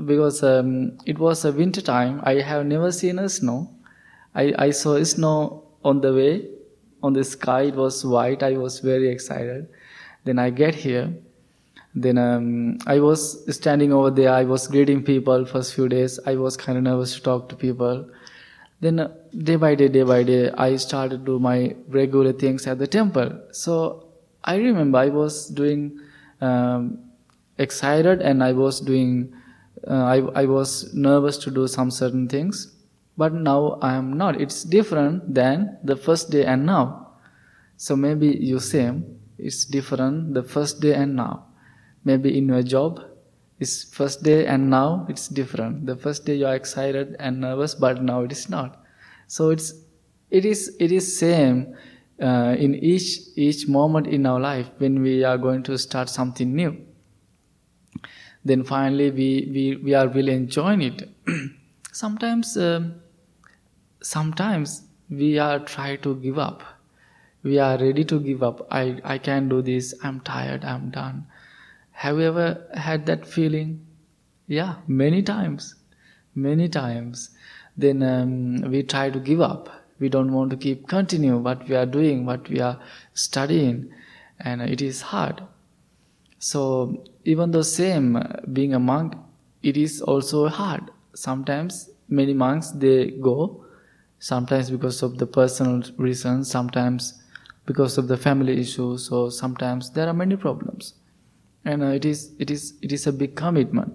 because 0.04 0.42
um, 0.42 0.98
it 1.06 1.18
was 1.18 1.44
a 1.44 1.52
winter 1.52 1.80
time. 1.80 2.20
I 2.24 2.34
have 2.40 2.66
never 2.66 2.90
seen 2.90 3.18
a 3.18 3.28
snow. 3.28 3.70
I, 4.42 4.54
I 4.66 4.70
saw 4.70 5.02
snow 5.02 5.64
on 5.84 6.00
the 6.00 6.12
way 6.14 6.48
on 7.02 7.12
the 7.12 7.24
sky. 7.24 7.62
It 7.72 7.74
was 7.74 8.04
white. 8.04 8.42
I 8.42 8.56
was 8.56 8.80
very 8.80 9.08
excited. 9.08 9.68
Then 10.24 10.38
I 10.38 10.50
get 10.50 10.74
here 10.74 11.12
then 11.94 12.18
um, 12.18 12.78
I 12.86 13.00
was 13.00 13.54
standing 13.54 13.92
over 13.92 14.10
there. 14.10 14.30
I 14.30 14.44
was 14.44 14.66
greeting 14.66 15.02
people 15.02 15.44
first 15.44 15.74
few 15.74 15.88
days. 15.88 16.18
I 16.26 16.36
was 16.36 16.56
kind 16.56 16.78
of 16.78 16.84
nervous 16.84 17.14
to 17.14 17.22
talk 17.22 17.48
to 17.48 17.56
people. 17.56 18.08
Then 18.80 19.00
uh, 19.00 19.08
day 19.36 19.56
by 19.56 19.74
day, 19.74 19.88
day 19.88 20.02
by 20.02 20.22
day, 20.22 20.50
I 20.50 20.76
started 20.76 21.20
to 21.20 21.24
do 21.24 21.38
my 21.38 21.74
regular 21.88 22.32
things 22.32 22.66
at 22.66 22.78
the 22.78 22.86
temple. 22.86 23.40
So 23.52 24.06
I 24.44 24.56
remember 24.56 24.98
I 24.98 25.08
was 25.08 25.48
doing 25.48 26.00
um, 26.40 26.98
excited 27.58 28.22
and 28.22 28.44
I 28.44 28.52
was 28.52 28.80
doing. 28.80 29.32
Uh, 29.86 30.04
I 30.04 30.42
I 30.42 30.44
was 30.46 30.92
nervous 30.92 31.38
to 31.38 31.50
do 31.50 31.66
some 31.68 31.90
certain 31.90 32.28
things, 32.28 32.72
but 33.18 33.34
now 33.34 33.78
I 33.82 33.94
am 33.94 34.16
not. 34.16 34.40
It's 34.40 34.62
different 34.62 35.34
than 35.34 35.76
the 35.84 35.96
first 35.96 36.30
day 36.30 36.46
and 36.46 36.64
now. 36.64 37.10
So 37.76 37.96
maybe 37.96 38.28
you 38.28 38.60
same. 38.60 39.04
It's 39.36 39.66
different 39.66 40.32
the 40.34 40.42
first 40.42 40.80
day 40.80 40.94
and 40.94 41.14
now 41.16 41.48
maybe 42.04 42.36
in 42.38 42.48
your 42.48 42.62
job 42.62 43.00
it's 43.58 43.84
first 43.98 44.22
day 44.22 44.46
and 44.46 44.70
now 44.70 45.06
it's 45.08 45.28
different 45.28 45.86
the 45.86 45.96
first 45.96 46.24
day 46.24 46.34
you 46.34 46.46
are 46.46 46.54
excited 46.54 47.16
and 47.18 47.40
nervous 47.40 47.74
but 47.74 48.02
now 48.02 48.22
it 48.22 48.32
is 48.32 48.48
not 48.48 48.84
so 49.26 49.50
it's 49.50 49.72
it 50.30 50.44
is 50.44 50.76
it 50.78 50.92
is 50.92 51.18
same 51.18 51.76
uh, 52.22 52.54
in 52.58 52.74
each 52.74 53.08
each 53.36 53.66
moment 53.68 54.06
in 54.06 54.26
our 54.26 54.40
life 54.40 54.68
when 54.78 55.02
we 55.02 55.24
are 55.24 55.38
going 55.38 55.62
to 55.62 55.76
start 55.86 56.08
something 56.08 56.54
new 56.54 56.76
then 58.44 58.62
finally 58.62 59.10
we 59.10 59.30
we, 59.54 59.76
we 59.84 59.94
are 59.94 60.08
really 60.08 60.32
enjoying 60.32 60.82
it 60.82 61.08
sometimes 61.92 62.56
um, 62.56 62.94
sometimes 64.00 64.82
we 65.10 65.38
are 65.38 65.58
try 65.58 65.96
to 65.96 66.14
give 66.16 66.38
up 66.38 66.62
we 67.42 67.58
are 67.58 67.78
ready 67.78 68.04
to 68.04 68.20
give 68.20 68.42
up 68.42 68.66
i 68.70 68.98
i 69.04 69.18
can't 69.18 69.48
do 69.48 69.62
this 69.62 69.94
i'm 70.02 70.20
tired 70.20 70.64
i'm 70.64 70.90
done 70.90 71.26
have 72.02 72.16
you 72.16 72.26
ever 72.26 72.64
had 72.74 73.06
that 73.06 73.26
feeling? 73.26 73.84
Yeah, 74.46 74.76
many 74.86 75.20
times. 75.20 75.74
Many 76.36 76.68
times. 76.68 77.30
Then 77.76 78.04
um, 78.04 78.70
we 78.70 78.84
try 78.84 79.10
to 79.10 79.18
give 79.18 79.40
up. 79.40 79.68
We 79.98 80.08
don't 80.08 80.32
want 80.32 80.52
to 80.52 80.56
keep 80.56 80.86
continue 80.86 81.36
what 81.38 81.68
we 81.68 81.74
are 81.74 81.86
doing, 81.86 82.24
what 82.24 82.48
we 82.48 82.60
are 82.60 82.78
studying, 83.14 83.92
and 84.38 84.62
it 84.62 84.80
is 84.80 85.00
hard. 85.00 85.42
So 86.38 87.02
even 87.24 87.50
though 87.50 87.62
same 87.62 88.14
uh, 88.14 88.28
being 88.52 88.74
a 88.74 88.78
monk, 88.78 89.16
it 89.64 89.76
is 89.76 90.00
also 90.00 90.46
hard. 90.46 90.92
Sometimes 91.16 91.90
many 92.08 92.32
monks 92.32 92.70
they 92.70 93.10
go, 93.10 93.64
sometimes 94.18 94.70
because 94.70 95.02
of 95.02 95.18
the 95.18 95.26
personal 95.26 95.82
reasons, 95.96 96.50
sometimes 96.50 97.22
because 97.66 97.98
of 97.98 98.08
the 98.08 98.16
family 98.16 98.60
issues, 98.60 99.08
so 99.08 99.28
sometimes 99.28 99.90
there 99.90 100.08
are 100.08 100.14
many 100.14 100.36
problems. 100.36 100.94
And 101.64 101.82
uh, 101.82 101.86
it 101.88 102.04
is 102.04 102.32
it 102.38 102.50
is 102.50 102.74
it 102.82 102.92
is 102.92 103.06
a 103.06 103.12
big 103.12 103.36
commitment. 103.36 103.94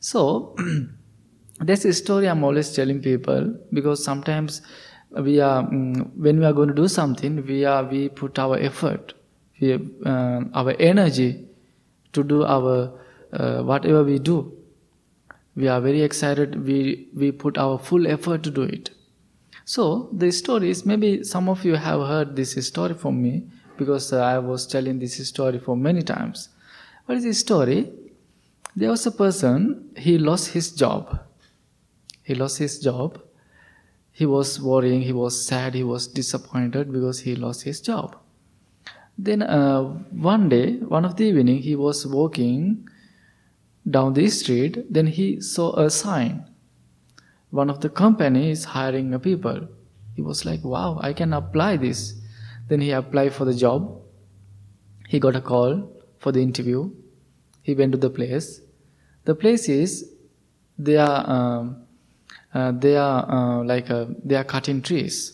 So 0.00 0.56
that's 1.60 1.86
a 1.86 1.92
story 1.92 2.28
i'm 2.28 2.44
always 2.44 2.70
telling 2.74 3.00
people 3.00 3.54
because 3.72 4.04
sometimes 4.04 4.60
we 5.22 5.40
are 5.40 5.60
um, 5.60 5.94
when 6.20 6.38
we 6.38 6.44
are 6.44 6.52
going 6.52 6.68
to 6.68 6.74
do 6.74 6.86
something 6.86 7.46
we 7.46 7.64
are 7.64 7.82
we 7.84 8.10
put 8.10 8.38
our 8.38 8.58
effort 8.58 9.14
we 9.60 9.72
uh, 10.04 10.40
our 10.52 10.74
energy 10.78 11.46
to 12.12 12.22
do 12.22 12.44
our 12.44 12.92
uh, 13.32 13.62
whatever 13.62 14.02
we 14.04 14.18
do. 14.18 14.52
We 15.54 15.68
are 15.68 15.80
very 15.80 16.02
excited 16.02 16.66
we 16.66 17.08
we 17.14 17.32
put 17.32 17.58
our 17.58 17.78
full 17.78 18.06
effort 18.06 18.42
to 18.42 18.50
do 18.50 18.62
it 18.62 18.90
so 19.74 20.08
the 20.22 20.30
stories 20.32 20.86
maybe 20.86 21.12
some 21.34 21.50
of 21.54 21.64
you 21.68 21.74
have 21.74 22.00
heard 22.12 22.34
this 22.40 22.52
story 22.66 22.94
from 22.94 23.22
me 23.22 23.34
because 23.76 24.12
i 24.12 24.38
was 24.50 24.66
telling 24.66 24.98
this 24.98 25.16
story 25.28 25.58
for 25.58 25.76
many 25.76 26.02
times 26.02 26.48
what 27.06 27.18
is 27.18 27.24
the 27.24 27.34
story? 27.34 27.92
There 28.74 28.90
was 28.90 29.06
a 29.06 29.12
person, 29.12 29.90
he 29.96 30.18
lost 30.18 30.48
his 30.48 30.72
job. 30.72 31.20
He 32.24 32.34
lost 32.34 32.58
his 32.58 32.80
job. 32.80 33.22
He 34.10 34.26
was 34.26 34.60
worrying, 34.60 35.02
he 35.02 35.12
was 35.12 35.46
sad, 35.46 35.74
he 35.74 35.84
was 35.84 36.08
disappointed 36.08 36.92
because 36.92 37.20
he 37.20 37.36
lost 37.36 37.62
his 37.62 37.80
job. 37.80 38.16
Then 39.16 39.42
uh, 39.42 39.82
one 39.82 40.48
day, 40.48 40.78
one 40.78 41.04
of 41.04 41.16
the 41.16 41.24
evening, 41.24 41.58
he 41.58 41.76
was 41.76 42.06
walking 42.06 42.88
down 43.88 44.14
the 44.14 44.28
street. 44.28 44.92
Then 44.92 45.06
he 45.06 45.40
saw 45.40 45.76
a 45.76 45.88
sign. 45.88 46.44
One 47.50 47.70
of 47.70 47.80
the 47.80 47.88
company 47.88 48.50
is 48.50 48.64
hiring 48.64 49.14
a 49.14 49.18
people. 49.18 49.68
He 50.14 50.22
was 50.22 50.44
like, 50.44 50.64
"Wow, 50.64 50.98
I 51.00 51.12
can 51.12 51.32
apply 51.32 51.76
this." 51.76 52.14
Then 52.68 52.80
he 52.80 52.90
applied 52.90 53.32
for 53.32 53.44
the 53.44 53.54
job. 53.54 54.00
He 55.08 55.20
got 55.20 55.36
a 55.36 55.40
call 55.40 55.88
for 56.18 56.32
the 56.32 56.42
interview. 56.42 56.90
He 57.62 57.74
went 57.74 57.92
to 57.92 57.98
the 57.98 58.10
place. 58.10 58.60
The 59.24 59.34
place 59.34 59.68
is 59.68 60.10
they 60.78 60.96
are 60.96 61.30
um, 61.30 61.82
uh, 62.54 62.72
they 62.72 62.96
are 62.96 63.30
uh, 63.30 63.64
like 63.64 63.90
uh, 63.90 64.06
they 64.24 64.34
are 64.34 64.44
cutting 64.44 64.82
trees. 64.82 65.32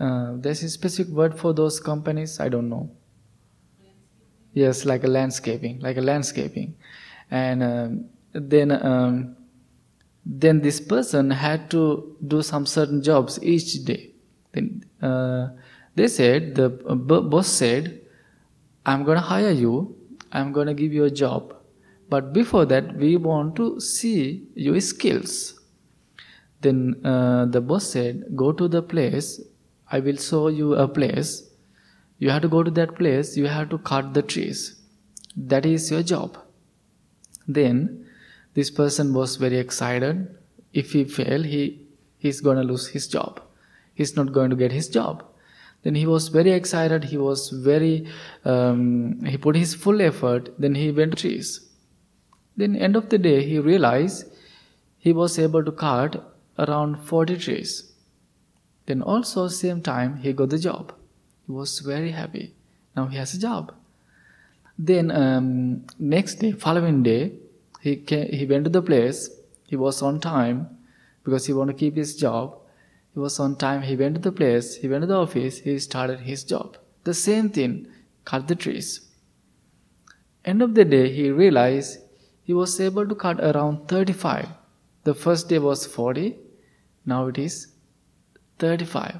uh, 0.00 0.32
there's 0.36 0.62
a 0.62 0.68
specific 0.68 1.12
word 1.12 1.38
for 1.38 1.52
those 1.54 1.78
companies. 1.78 2.40
I 2.40 2.48
don't 2.48 2.68
know. 2.68 2.90
Yes, 4.52 4.84
like 4.84 5.04
a 5.04 5.06
landscaping, 5.06 5.78
like 5.80 5.96
a 5.96 6.00
landscaping, 6.00 6.74
and 7.30 7.62
um, 7.62 8.04
then 8.32 8.70
um, 8.70 9.36
then 10.24 10.60
this 10.60 10.80
person 10.80 11.30
had 11.30 11.70
to 11.70 12.16
do 12.26 12.42
some 12.42 12.66
certain 12.66 13.02
jobs 13.02 13.42
each 13.42 13.84
day. 13.84 14.12
Then 14.52 14.84
uh, 15.02 15.48
they 15.94 16.08
said 16.08 16.54
the 16.54 16.68
boss 16.68 17.48
said, 17.48 18.00
"I'm 18.86 19.04
gonna 19.04 19.20
hire 19.20 19.50
you. 19.50 19.96
I'm 20.32 20.52
gonna 20.52 20.74
give 20.74 20.92
you 20.92 21.04
a 21.04 21.10
job, 21.10 21.54
but 22.08 22.32
before 22.32 22.64
that, 22.66 22.96
we 22.96 23.16
want 23.16 23.56
to 23.56 23.80
see 23.80 24.46
your 24.54 24.80
skills." 24.80 25.58
Then 26.60 27.04
uh, 27.04 27.46
the 27.46 27.60
boss 27.60 27.86
said, 27.86 28.36
"Go 28.36 28.52
to 28.52 28.68
the 28.68 28.82
place. 28.82 29.40
I 29.90 29.98
will 30.00 30.16
show 30.16 30.48
you 30.48 30.74
a 30.74 30.86
place. 30.86 31.50
You 32.18 32.30
have 32.30 32.42
to 32.42 32.48
go 32.48 32.62
to 32.62 32.70
that 32.70 32.94
place. 32.94 33.36
You 33.36 33.46
have 33.46 33.68
to 33.70 33.78
cut 33.78 34.14
the 34.14 34.22
trees. 34.22 34.80
That 35.36 35.66
is 35.66 35.90
your 35.90 36.02
job." 36.04 36.38
Then 37.48 38.06
this 38.54 38.70
person 38.70 39.14
was 39.14 39.36
very 39.36 39.58
excited. 39.58 40.28
If 40.72 40.92
he 40.92 41.04
fail, 41.04 41.42
he 41.42 41.86
he's 42.18 42.40
to 42.40 42.62
lose 42.62 42.88
his 42.88 43.08
job. 43.08 43.40
He's 43.94 44.16
not 44.16 44.32
going 44.32 44.50
to 44.50 44.56
get 44.56 44.72
his 44.72 44.88
job. 44.88 45.24
Then 45.82 45.94
he 45.96 46.06
was 46.06 46.28
very 46.28 46.52
excited. 46.52 47.04
He 47.04 47.16
was 47.16 47.50
very 47.50 48.06
um, 48.44 49.24
he 49.24 49.36
put 49.36 49.56
his 49.56 49.74
full 49.74 50.00
effort. 50.00 50.54
Then 50.58 50.74
he 50.74 50.90
went 50.90 51.12
to 51.12 51.22
trees. 51.22 51.68
Then 52.56 52.76
end 52.76 52.96
of 52.96 53.08
the 53.08 53.18
day, 53.18 53.44
he 53.46 53.58
realized 53.58 54.26
he 54.98 55.12
was 55.12 55.38
able 55.38 55.64
to 55.64 55.72
cut 55.72 56.36
around 56.58 56.96
40 57.04 57.38
trees. 57.38 57.92
Then 58.86 59.02
also 59.02 59.48
same 59.48 59.80
time 59.82 60.18
he 60.18 60.32
got 60.32 60.50
the 60.50 60.58
job. 60.58 60.92
He 61.46 61.52
was 61.52 61.78
very 61.80 62.10
happy. 62.10 62.54
Now 62.96 63.06
he 63.06 63.16
has 63.16 63.34
a 63.34 63.38
job. 63.38 63.74
Then 64.78 65.10
um, 65.10 65.86
next 65.98 66.36
day, 66.36 66.52
following 66.52 67.02
day, 67.02 67.32
he 67.82 67.96
came, 67.96 68.28
he 68.28 68.46
went 68.46 68.64
to 68.64 68.70
the 68.70 68.80
place. 68.80 69.28
He 69.66 69.74
was 69.74 70.02
on 70.02 70.20
time 70.20 70.78
because 71.24 71.46
he 71.46 71.52
wanted 71.52 71.72
to 71.72 71.78
keep 71.78 71.96
his 71.96 72.14
job. 72.16 72.58
He 73.12 73.18
was 73.18 73.40
on 73.40 73.56
time. 73.56 73.82
He 73.82 73.96
went 73.96 74.14
to 74.14 74.20
the 74.20 74.30
place. 74.30 74.76
He 74.76 74.86
went 74.86 75.02
to 75.02 75.08
the 75.08 75.16
office. 75.16 75.58
He 75.58 75.76
started 75.80 76.20
his 76.20 76.44
job. 76.44 76.76
The 77.02 77.12
same 77.12 77.48
thing. 77.50 77.88
Cut 78.24 78.46
the 78.46 78.54
trees. 78.54 79.00
End 80.44 80.62
of 80.62 80.76
the 80.76 80.84
day, 80.84 81.12
he 81.12 81.30
realized 81.30 81.98
he 82.44 82.54
was 82.54 82.78
able 82.80 83.08
to 83.08 83.16
cut 83.16 83.40
around 83.40 83.88
35. 83.88 84.46
The 85.02 85.14
first 85.14 85.48
day 85.48 85.58
was 85.58 85.84
40. 85.84 86.36
Now 87.04 87.26
it 87.26 87.38
is 87.38 87.66
35. 88.60 89.18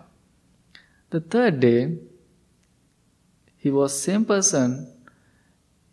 The 1.10 1.20
third 1.20 1.58
day, 1.58 1.98
he 3.56 3.72
was 3.72 4.00
same 4.00 4.24
person. 4.24 4.92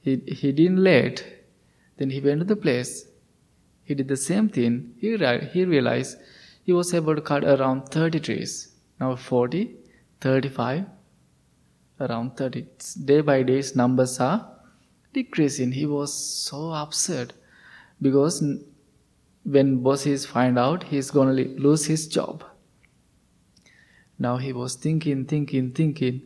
He, 0.02 0.18
he 0.18 0.52
didn't 0.52 0.84
late 0.84 1.39
then 2.00 2.10
he 2.10 2.22
went 2.22 2.40
to 2.40 2.46
the 2.46 2.56
place. 2.56 3.06
He 3.84 3.94
did 3.94 4.08
the 4.08 4.18
same 4.18 4.48
thing. 4.48 4.96
He, 5.00 5.10
he 5.54 5.66
realized 5.66 6.18
he 6.64 6.72
was 6.72 6.94
able 6.94 7.14
to 7.16 7.22
cut 7.22 7.44
around 7.44 7.90
30 7.90 8.22
trees. 8.22 8.74
Now 9.00 9.16
40, 9.16 9.76
35, 10.22 10.86
around 12.00 12.38
30. 12.38 12.66
Day 13.04 13.22
by 13.22 13.44
day, 13.44 13.58
his 13.58 13.76
numbers 13.76 14.20
are 14.20 14.50
decreasing. 15.14 15.74
He 15.74 15.86
was 15.86 16.14
so 16.14 16.72
upset 16.72 17.34
because 18.02 18.42
when 19.44 19.84
bosses 19.84 20.26
find 20.26 20.58
out, 20.58 20.84
he's 20.84 21.12
to 21.36 21.44
lose 21.60 21.86
his 21.86 22.08
job. 22.08 22.46
Now 24.18 24.38
he 24.38 24.54
was 24.54 24.76
thinking, 24.76 25.26
thinking, 25.26 25.72
thinking. 25.72 26.22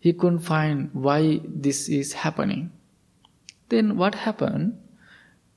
He 0.00 0.12
couldn't 0.12 0.40
find 0.40 0.90
why 0.92 1.40
this 1.44 1.88
is 1.88 2.12
happening. 2.12 2.72
Then 3.68 3.96
what 3.96 4.14
happened? 4.14 4.78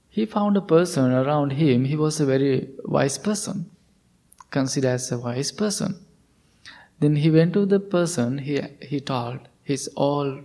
He 0.10 0.26
found 0.26 0.57
a 0.57 0.62
person 0.62 1.12
around 1.12 1.51
him, 1.51 1.86
he 1.86 1.95
was 1.95 2.20
a 2.20 2.26
very 2.26 2.70
wise 2.84 3.18
person, 3.18 3.70
considered 4.49 4.89
as 4.89 5.12
a 5.12 5.20
wise 5.20 5.51
person. 5.51 6.03
Then 6.99 7.16
he 7.16 7.30
went 7.30 7.53
to 7.53 7.66
the 7.66 7.80
person, 7.80 8.39
he, 8.39 8.62
he 8.82 8.99
told 8.99 9.39
his 9.62 9.88
all 9.95 10.41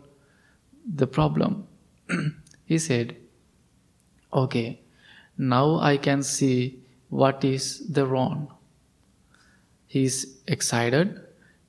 the 0.86 1.06
problem. 1.06 1.66
he 2.66 2.78
said, 2.78 3.16
Okay, 4.32 4.80
now 5.38 5.78
I 5.78 5.96
can 5.96 6.22
see 6.22 6.80
what 7.08 7.42
is 7.42 7.88
the 7.88 8.06
wrong. 8.06 8.52
He's 9.86 10.40
excited, 10.46 11.20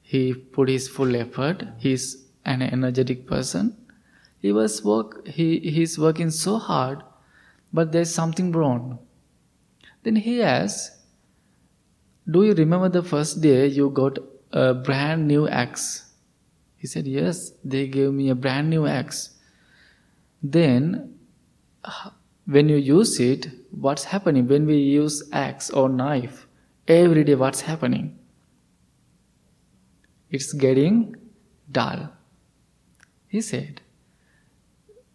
he 0.02 0.34
put 0.34 0.68
his 0.68 0.90
full 0.90 1.16
effort, 1.16 1.64
he's 1.78 2.26
an 2.44 2.62
energetic 2.62 3.26
person 3.26 3.78
he 4.46 4.52
was 4.56 4.74
work 4.88 5.14
he 5.36 5.46
he's 5.76 5.94
working 6.06 6.32
so 6.38 6.56
hard 6.64 7.04
but 7.78 7.92
there's 7.92 8.14
something 8.14 8.52
wrong. 8.52 9.00
Then 10.04 10.18
he 10.26 10.34
asked 10.44 10.92
do 12.36 12.44
you 12.44 12.54
remember 12.60 12.90
the 12.90 13.02
first 13.12 13.42
day 13.42 13.68
you 13.68 13.90
got 13.90 14.20
a 14.52 14.74
brand 14.74 15.28
new 15.28 15.48
axe? 15.48 15.86
He 16.78 16.88
said 16.92 17.08
yes 17.08 17.40
they 17.64 17.88
gave 17.88 18.14
me 18.14 18.30
a 18.30 18.36
brand 18.36 18.70
new 18.70 18.86
axe. 18.86 19.22
Then 20.44 21.16
when 22.46 22.70
you 22.70 22.78
use 22.90 23.20
it 23.20 23.48
what's 23.72 24.04
happening? 24.04 24.48
When 24.48 24.68
we 24.68 24.78
use 24.78 25.24
axe 25.32 25.72
or 25.72 25.88
knife 25.90 26.46
every 26.88 27.24
day 27.24 27.36
what's 27.46 27.62
happening? 27.62 28.20
It's 30.30 30.54
getting 30.54 31.16
dull. 31.72 32.10
He 33.28 33.42
said 33.42 33.82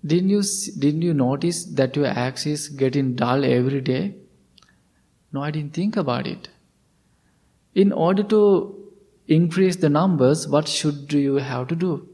didn't 0.04 0.30
you, 0.30 0.42
didn't 0.78 1.02
you 1.02 1.12
notice 1.12 1.64
that 1.64 1.94
your 1.94 2.06
axe 2.06 2.46
is 2.46 2.68
getting 2.68 3.14
dull 3.14 3.44
every 3.44 3.80
day? 3.80 4.14
No, 5.32 5.42
I 5.42 5.50
didn't 5.50 5.74
think 5.74 5.96
about 5.96 6.26
it. 6.26 6.48
In 7.74 7.92
order 7.92 8.22
to 8.22 8.92
increase 9.28 9.76
the 9.76 9.90
numbers, 9.90 10.48
what 10.48 10.66
should 10.66 11.12
you 11.12 11.36
have 11.36 11.68
to 11.68 11.76
do? 11.76 12.08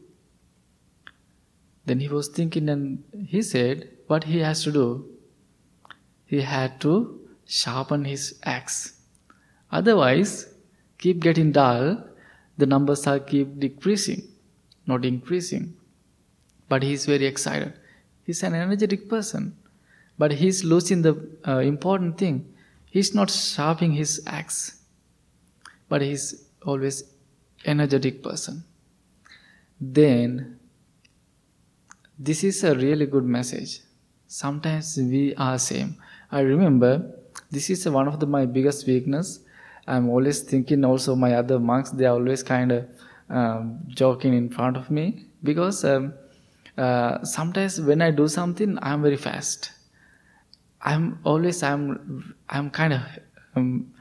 Then 1.87 2.01
he 2.01 2.09
was 2.09 2.29
thinking 2.29 2.69
and 2.69 3.05
he 3.29 3.41
said, 3.41 3.89
what 4.09 4.25
he 4.25 4.41
has 4.41 4.65
to 4.65 4.73
do? 4.73 5.09
He 6.25 6.41
had 6.41 6.81
to 6.81 7.21
sharpen 7.47 8.05
his 8.05 8.41
axe. 8.43 9.01
Otherwise, 9.71 10.53
keep 10.99 11.21
getting 11.21 11.53
dull, 11.53 12.05
the 12.59 12.67
numbers 12.67 13.07
are 13.07 13.21
keep 13.21 13.61
decreasing, 13.61 14.23
not 14.87 15.05
increasing 15.05 15.76
but 16.69 16.83
he's 16.83 17.07
very 17.07 17.27
excited. 17.27 17.73
He's 18.25 18.43
an 18.43 18.55
energetic 18.55 19.09
person, 19.09 19.57
but 20.19 20.33
he's 20.33 20.65
losing 20.65 21.03
the 21.03 21.15
uh, 21.47 21.59
important 21.59 22.19
thing. 22.19 22.53
He's 22.87 23.15
not 23.15 23.31
sharpening 23.31 23.93
his 23.93 24.23
axe, 24.27 24.81
but 25.89 26.03
he's 26.03 26.47
always 26.65 27.05
energetic 27.65 28.23
person. 28.23 28.65
Then 29.81 30.59
this 32.19 32.43
is 32.43 32.65
a 32.65 32.75
really 32.75 33.07
good 33.07 33.25
message. 33.25 33.81
Sometimes 34.27 34.97
we 34.97 35.35
are 35.37 35.59
same. 35.59 35.97
I 36.33 36.41
remember 36.41 37.11
this 37.51 37.71
is 37.71 37.89
one 37.89 38.09
of 38.09 38.19
the, 38.19 38.27
my 38.27 38.47
biggest 38.47 38.87
weakness. 38.87 39.41
I'm 39.87 40.09
always 40.09 40.41
thinking 40.41 40.85
also 40.85 41.15
my 41.15 41.35
other 41.35 41.61
monks 41.61 41.91
they 41.91 42.07
are 42.07 42.15
always 42.15 42.43
kind 42.43 42.73
of 42.73 42.89
um, 43.29 43.79
joking 43.89 44.35
in 44.35 44.49
front 44.49 44.77
of 44.77 44.91
me 44.91 45.27
because 45.43 45.85
um, 45.85 46.15
uh, 46.77 47.25
sometimes 47.25 47.81
when 47.81 48.03
I 48.03 48.11
do 48.11 48.29
something, 48.29 48.79
I'm 48.83 49.03
very 49.03 49.17
fast. 49.17 49.73
I'm 50.83 51.19
always 51.25 51.63
I'm 51.63 52.35
I'm 52.49 52.71
kind 52.71 52.93
of 52.93 53.01
um, 53.57 53.93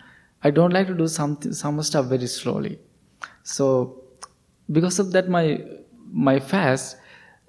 I 0.43 0.51
don't 0.51 0.71
like 0.71 0.87
to 0.87 0.93
do 0.93 1.07
something 1.07 1.53
some 1.53 1.81
stuff 1.83 2.07
very 2.07 2.27
slowly. 2.27 2.79
So 3.43 4.03
because 4.71 4.99
of 4.99 5.11
that, 5.13 5.29
my 5.29 5.63
my 6.11 6.39
fast 6.39 6.97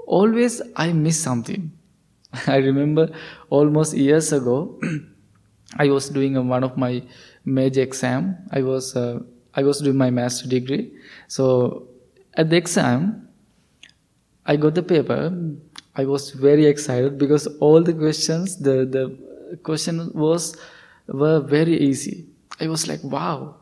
always 0.07 0.63
I 0.77 0.93
miss 0.93 1.21
something. 1.21 1.73
I 2.47 2.57
remember 2.57 3.11
almost 3.51 3.95
years 3.95 4.33
ago, 4.33 4.81
I 5.77 5.89
was 5.89 6.09
doing 6.09 6.49
one 6.49 6.65
of 6.65 6.77
my 6.77 7.03
major 7.45 7.83
exam. 7.83 8.37
I 8.53 8.63
was 8.63 8.95
uh, 8.97 9.21
I 9.55 9.65
was 9.65 9.81
doing 9.81 9.97
my 9.97 10.11
master 10.11 10.49
degree. 10.49 10.93
So 11.29 11.89
at 12.35 12.51
the 12.51 12.57
exam, 12.57 13.26
I 14.47 14.57
got 14.57 14.75
the 14.75 14.83
paper. 14.83 15.33
I 15.97 16.05
was 16.05 16.31
very 16.31 16.67
excited 16.67 17.19
because 17.19 17.47
all 17.59 17.83
the 17.83 17.93
questions, 17.93 18.57
the, 18.57 18.85
the 18.85 19.59
question 19.63 20.11
was 20.15 20.57
were 21.09 21.41
very 21.41 21.77
easy. 21.79 22.27
I 22.61 22.69
was 22.69 22.87
like, 22.89 23.03
wow, 23.03 23.57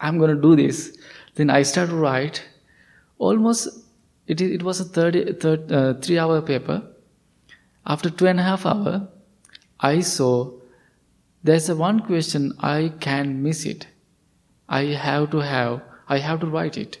I'm 0.00 0.18
gonna 0.18 0.40
do 0.40 0.56
this. 0.56 0.96
Then 1.34 1.50
I 1.50 1.62
started 1.62 1.90
to 1.90 1.96
write. 1.96 2.42
Almost, 3.18 3.68
it, 4.26 4.40
it 4.40 4.62
was 4.62 4.80
a 4.80 4.84
30, 4.84 5.34
30 5.34 5.74
uh, 5.74 5.94
three 5.94 6.18
hour 6.18 6.40
paper. 6.42 6.82
After 7.86 8.10
two 8.10 8.26
and 8.26 8.40
a 8.40 8.42
half 8.42 8.66
hour, 8.66 9.08
I 9.78 10.00
saw 10.00 10.52
there's 11.44 11.68
a 11.68 11.76
one 11.76 12.00
question 12.00 12.52
I 12.58 12.92
can 13.00 13.42
miss 13.42 13.64
it. 13.64 13.86
I 14.68 14.84
have 14.86 15.30
to 15.30 15.38
have 15.38 15.82
I 16.08 16.18
have 16.18 16.40
to 16.40 16.46
write 16.46 16.76
it. 16.76 16.98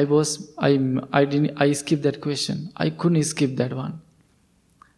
I 0.00 0.04
was 0.04 0.32
I 0.58 0.72
I 1.20 1.24
didn't 1.24 1.60
I 1.66 1.72
skipped 1.72 2.02
that 2.02 2.20
question. 2.20 2.70
I 2.76 2.90
couldn't 2.90 3.22
skip 3.24 3.56
that 3.56 3.74
one. 3.74 4.00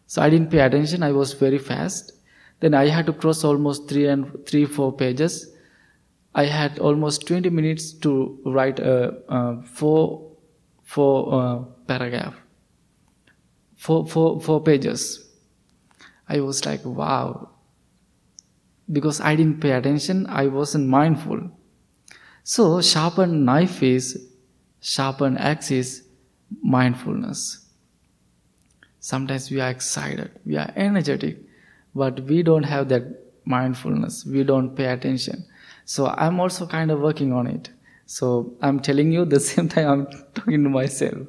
So 0.07 0.21
I 0.21 0.29
didn't 0.29 0.51
pay 0.51 0.59
attention. 0.59 1.03
I 1.03 1.11
was 1.13 1.33
very 1.33 1.57
fast. 1.57 2.11
Then 2.59 2.73
I 2.73 2.87
had 2.87 3.05
to 3.05 3.13
cross 3.13 3.43
almost 3.43 3.87
three 3.87 4.07
and 4.07 4.45
three 4.45 4.65
four 4.65 4.91
pages. 5.01 5.37
I 6.35 6.45
had 6.45 6.79
almost 6.79 7.25
20 7.27 7.49
minutes 7.49 7.93
to 8.05 8.39
write 8.45 8.79
a, 8.79 9.15
a 9.29 9.63
four 9.63 10.29
four 10.83 11.33
uh, 11.33 11.59
paragraph, 11.87 12.35
four, 13.77 14.05
four, 14.07 14.41
four 14.41 14.61
pages. 14.63 15.29
I 16.27 16.41
was 16.41 16.65
like, 16.65 16.83
wow. 16.83 17.49
Because 18.91 19.21
I 19.21 19.35
didn't 19.35 19.61
pay 19.61 19.71
attention, 19.71 20.25
I 20.27 20.47
wasn't 20.47 20.87
mindful. 20.87 21.51
So, 22.43 22.81
sharpened 22.81 23.45
knife 23.45 23.83
is 23.83 24.28
sharpened 24.81 25.39
axe 25.39 25.71
is 25.71 26.03
mindfulness. 26.61 27.65
Sometimes 28.99 29.49
we 29.49 29.61
are 29.61 29.69
excited, 29.69 30.31
we 30.45 30.57
are 30.57 30.71
energetic, 30.75 31.37
but 31.95 32.19
we 32.21 32.43
don't 32.43 32.63
have 32.63 32.89
that 32.89 33.03
mindfulness, 33.45 34.25
we 34.25 34.43
don't 34.43 34.75
pay 34.75 34.85
attention. 34.85 35.45
So, 35.85 36.07
I'm 36.07 36.39
also 36.39 36.67
kind 36.67 36.91
of 36.91 36.99
working 36.99 37.33
on 37.33 37.47
it. 37.47 37.69
So, 38.05 38.53
I'm 38.61 38.79
telling 38.79 39.11
you 39.11 39.25
the 39.37 39.39
same 39.39 39.69
time 39.69 39.87
I'm 39.87 40.07
talking 40.33 40.63
to 40.63 40.69
myself 40.69 41.27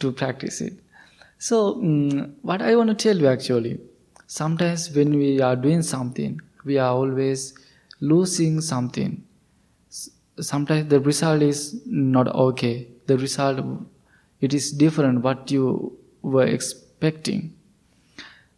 to 0.00 0.12
practice 0.12 0.60
it. 0.60 0.74
So, 1.38 1.74
um, 1.74 2.36
what 2.42 2.60
I 2.60 2.74
want 2.76 2.88
to 2.90 2.94
tell 2.94 3.16
you 3.16 3.28
actually, 3.28 3.78
sometimes 4.26 4.90
when 4.90 5.16
we 5.16 5.40
are 5.40 5.56
doing 5.56 5.82
something, 5.82 6.40
we 6.64 6.76
are 6.78 6.92
always 6.92 7.54
losing 8.00 8.60
something 8.60 9.22
sometimes 10.42 10.88
the 10.88 11.00
result 11.00 11.42
is 11.42 11.80
not 11.86 12.28
okay. 12.28 12.88
The 13.06 13.18
result 13.18 13.64
it 14.40 14.54
is 14.54 14.72
different 14.72 15.22
what 15.22 15.50
you 15.50 15.98
were 16.22 16.46
expecting. 16.46 17.54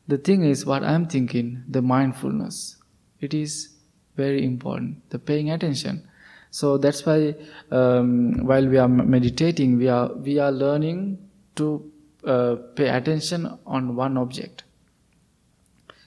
The 0.09 0.19
thing 0.19 0.45
is 0.45 0.67
what 0.67 0.83
i'm 0.83 1.07
thinking 1.07 1.63
the 1.69 1.81
mindfulness 1.81 2.77
it 3.21 3.33
is 3.33 3.71
very 4.17 4.45
important 4.45 5.09
the 5.11 5.19
paying 5.19 5.51
attention. 5.51 6.09
So 6.51 6.77
that's 6.77 7.07
why 7.07 7.35
um, 7.71 8.45
while 8.45 8.67
we 8.67 8.77
are 8.77 8.89
meditating 8.89 9.79
we 9.79 9.89
are 9.89 10.13
we 10.15 10.39
are 10.39 10.53
learning 10.53 11.19
to 11.57 11.91
uh, 12.27 12.57
pay 12.77 12.89
attention 12.89 13.59
on 13.67 13.97
one 13.97 14.19
object. 14.19 14.65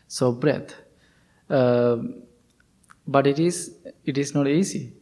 So 0.07 0.31
breath 0.31 0.75
uh, 1.49 1.97
but 3.07 3.27
it 3.27 3.39
is 3.39 3.75
it 4.03 4.17
is 4.17 4.35
not 4.35 4.47
easy 4.47 4.93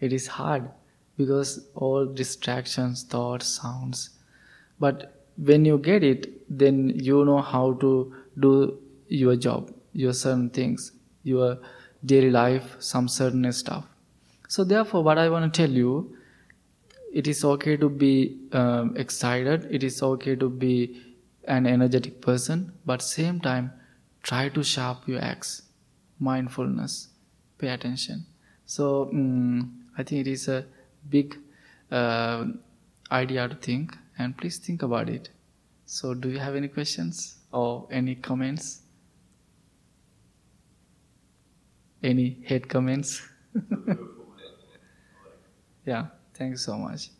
it 0.00 0.12
is 0.12 0.26
hard 0.26 0.68
because 1.16 1.66
all 1.74 2.06
distractions 2.06 3.02
thoughts 3.04 3.46
sounds. 3.46 4.10
But 4.80 5.24
when 5.36 5.64
you 5.64 5.78
get 5.78 6.04
it 6.04 6.30
then 6.48 6.90
you 6.90 7.24
know 7.24 7.40
how 7.40 7.72
to 7.74 8.14
do 8.38 8.78
your 9.08 9.36
job 9.36 9.72
your 9.92 10.12
certain 10.12 10.50
things 10.50 10.92
your 11.22 11.58
daily 12.04 12.30
life 12.30 12.76
some 12.78 13.08
certain 13.08 13.50
stuff. 13.52 13.84
So 14.48 14.62
therefore 14.62 15.02
what 15.02 15.18
i 15.18 15.28
want 15.28 15.52
to 15.52 15.62
tell 15.62 15.70
you 15.70 16.16
it 17.12 17.26
is 17.26 17.44
okay 17.44 17.76
to 17.76 17.88
be 17.88 18.38
um, 18.52 18.94
excited 18.96 19.66
it 19.70 19.82
is 19.82 20.02
okay 20.02 20.36
to 20.36 20.48
be 20.48 21.00
an 21.46 21.66
energetic 21.66 22.20
person 22.20 22.72
but 22.84 23.02
same 23.02 23.40
time 23.40 23.72
try 24.22 24.48
to 24.48 24.62
sharp 24.62 25.08
your 25.08 25.20
axe 25.20 25.62
mindfulness 26.18 27.08
pay 27.58 27.68
attention. 27.68 28.26
So 28.66 29.08
um, 29.12 29.83
I 29.96 30.02
think 30.02 30.26
it 30.26 30.30
is 30.30 30.48
a 30.48 30.64
big 31.08 31.36
uh, 31.90 32.46
idea 33.10 33.48
to 33.48 33.54
think, 33.54 33.96
and 34.18 34.36
please 34.36 34.58
think 34.58 34.82
about 34.82 35.08
it. 35.08 35.30
So, 35.86 36.14
do 36.14 36.30
you 36.30 36.38
have 36.38 36.56
any 36.56 36.68
questions 36.68 37.38
or 37.52 37.86
any 37.90 38.14
comments? 38.14 38.82
Any 42.02 42.38
hate 42.42 42.68
comments? 42.68 43.22
yeah, 45.86 46.06
thank 46.34 46.50
you 46.50 46.56
so 46.56 46.76
much. 46.76 47.10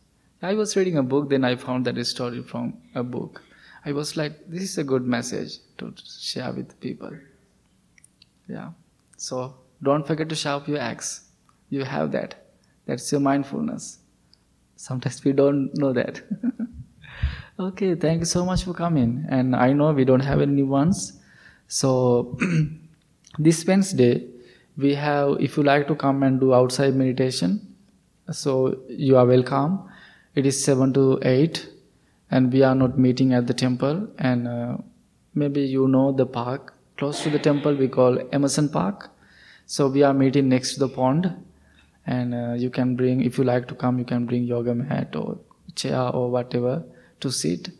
I 0.42 0.54
was 0.54 0.76
reading 0.76 0.98
a 0.98 1.02
book, 1.02 1.30
then 1.30 1.44
I 1.44 1.56
found 1.56 1.86
that 1.86 2.04
story 2.04 2.42
from 2.42 2.76
a 2.94 3.02
book. 3.02 3.42
I 3.86 3.92
was 3.92 4.16
like, 4.16 4.48
this 4.48 4.62
is 4.62 4.78
a 4.78 4.84
good 4.84 5.04
message 5.06 5.58
to 5.78 5.94
share 5.96 6.52
with 6.52 6.78
people. 6.80 7.12
Yeah. 8.48 8.70
So 9.16 9.54
don't 9.82 10.06
forget 10.06 10.28
to 10.30 10.34
sharp 10.34 10.68
your 10.68 10.78
axe. 10.78 11.28
You 11.70 11.84
have 11.84 12.12
that. 12.12 12.43
That's 12.86 13.10
your 13.10 13.20
mindfulness. 13.20 13.98
Sometimes 14.76 15.24
we 15.24 15.32
don't 15.32 15.70
know 15.76 15.92
that. 15.92 16.20
okay, 17.58 17.94
thank 17.94 18.20
you 18.20 18.26
so 18.26 18.44
much 18.44 18.64
for 18.64 18.74
coming. 18.74 19.24
And 19.28 19.56
I 19.56 19.72
know 19.72 19.92
we 19.92 20.04
don't 20.04 20.20
have 20.20 20.40
any 20.40 20.62
ones. 20.62 21.20
So 21.68 22.38
this 23.38 23.64
Wednesday, 23.66 24.28
we 24.76 24.94
have, 24.94 25.40
if 25.40 25.56
you 25.56 25.62
like 25.62 25.86
to 25.88 25.94
come 25.94 26.22
and 26.22 26.40
do 26.40 26.52
outside 26.52 26.94
meditation, 26.94 27.74
so 28.30 28.80
you 28.88 29.16
are 29.16 29.26
welcome. 29.26 29.88
It 30.34 30.46
is 30.46 30.62
7 30.62 30.92
to 30.94 31.20
8, 31.22 31.68
and 32.30 32.52
we 32.52 32.62
are 32.62 32.74
not 32.74 32.98
meeting 32.98 33.32
at 33.32 33.46
the 33.46 33.54
temple. 33.54 34.08
And 34.18 34.48
uh, 34.48 34.76
maybe 35.34 35.62
you 35.62 35.88
know 35.88 36.12
the 36.12 36.26
park 36.26 36.74
close 36.96 37.22
to 37.22 37.30
the 37.30 37.38
temple 37.38 37.74
we 37.74 37.88
call 37.88 38.18
Emerson 38.32 38.68
Park. 38.68 39.10
So 39.66 39.88
we 39.88 40.02
are 40.02 40.14
meeting 40.14 40.48
next 40.48 40.74
to 40.74 40.80
the 40.80 40.88
pond 40.88 41.43
and 42.06 42.34
uh, 42.34 42.52
you 42.54 42.70
can 42.70 42.96
bring 42.96 43.22
if 43.22 43.38
you 43.38 43.44
like 43.44 43.66
to 43.68 43.74
come 43.74 43.98
you 43.98 44.04
can 44.04 44.26
bring 44.26 44.44
yoga 44.44 44.74
mat 44.74 45.16
or 45.16 45.38
chair 45.74 46.00
or 46.00 46.30
whatever 46.30 46.84
to 47.20 47.30
sit. 47.30 47.70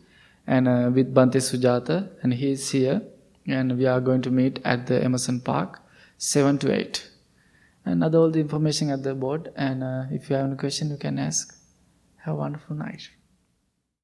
And 0.47 0.67
uh, 0.67 0.91
with 0.93 1.13
Bante 1.13 1.39
Sujata 1.39 2.09
and 2.21 2.33
he 2.33 2.51
is 2.51 2.69
here. 2.71 3.01
And 3.47 3.77
we 3.77 3.85
are 3.85 4.01
going 4.01 4.21
to 4.23 4.31
meet 4.31 4.59
at 4.65 4.87
the 4.87 5.03
Emerson 5.03 5.39
Park 5.39 5.79
7 6.17 6.57
to 6.59 6.73
8 6.73 7.09
and 7.85 8.03
other 8.03 8.17
all 8.17 8.31
the 8.31 8.39
information 8.39 8.89
at 8.89 9.03
the 9.03 9.13
board. 9.13 9.51
And 9.55 9.83
uh, 9.83 10.05
if 10.11 10.29
you 10.29 10.35
have 10.35 10.45
any 10.45 10.55
question 10.55 10.89
you 10.89 10.97
can 10.97 11.19
ask. 11.19 11.55
Have 12.17 12.35
a 12.35 12.37
wonderful 12.37 12.75
night 12.75 13.09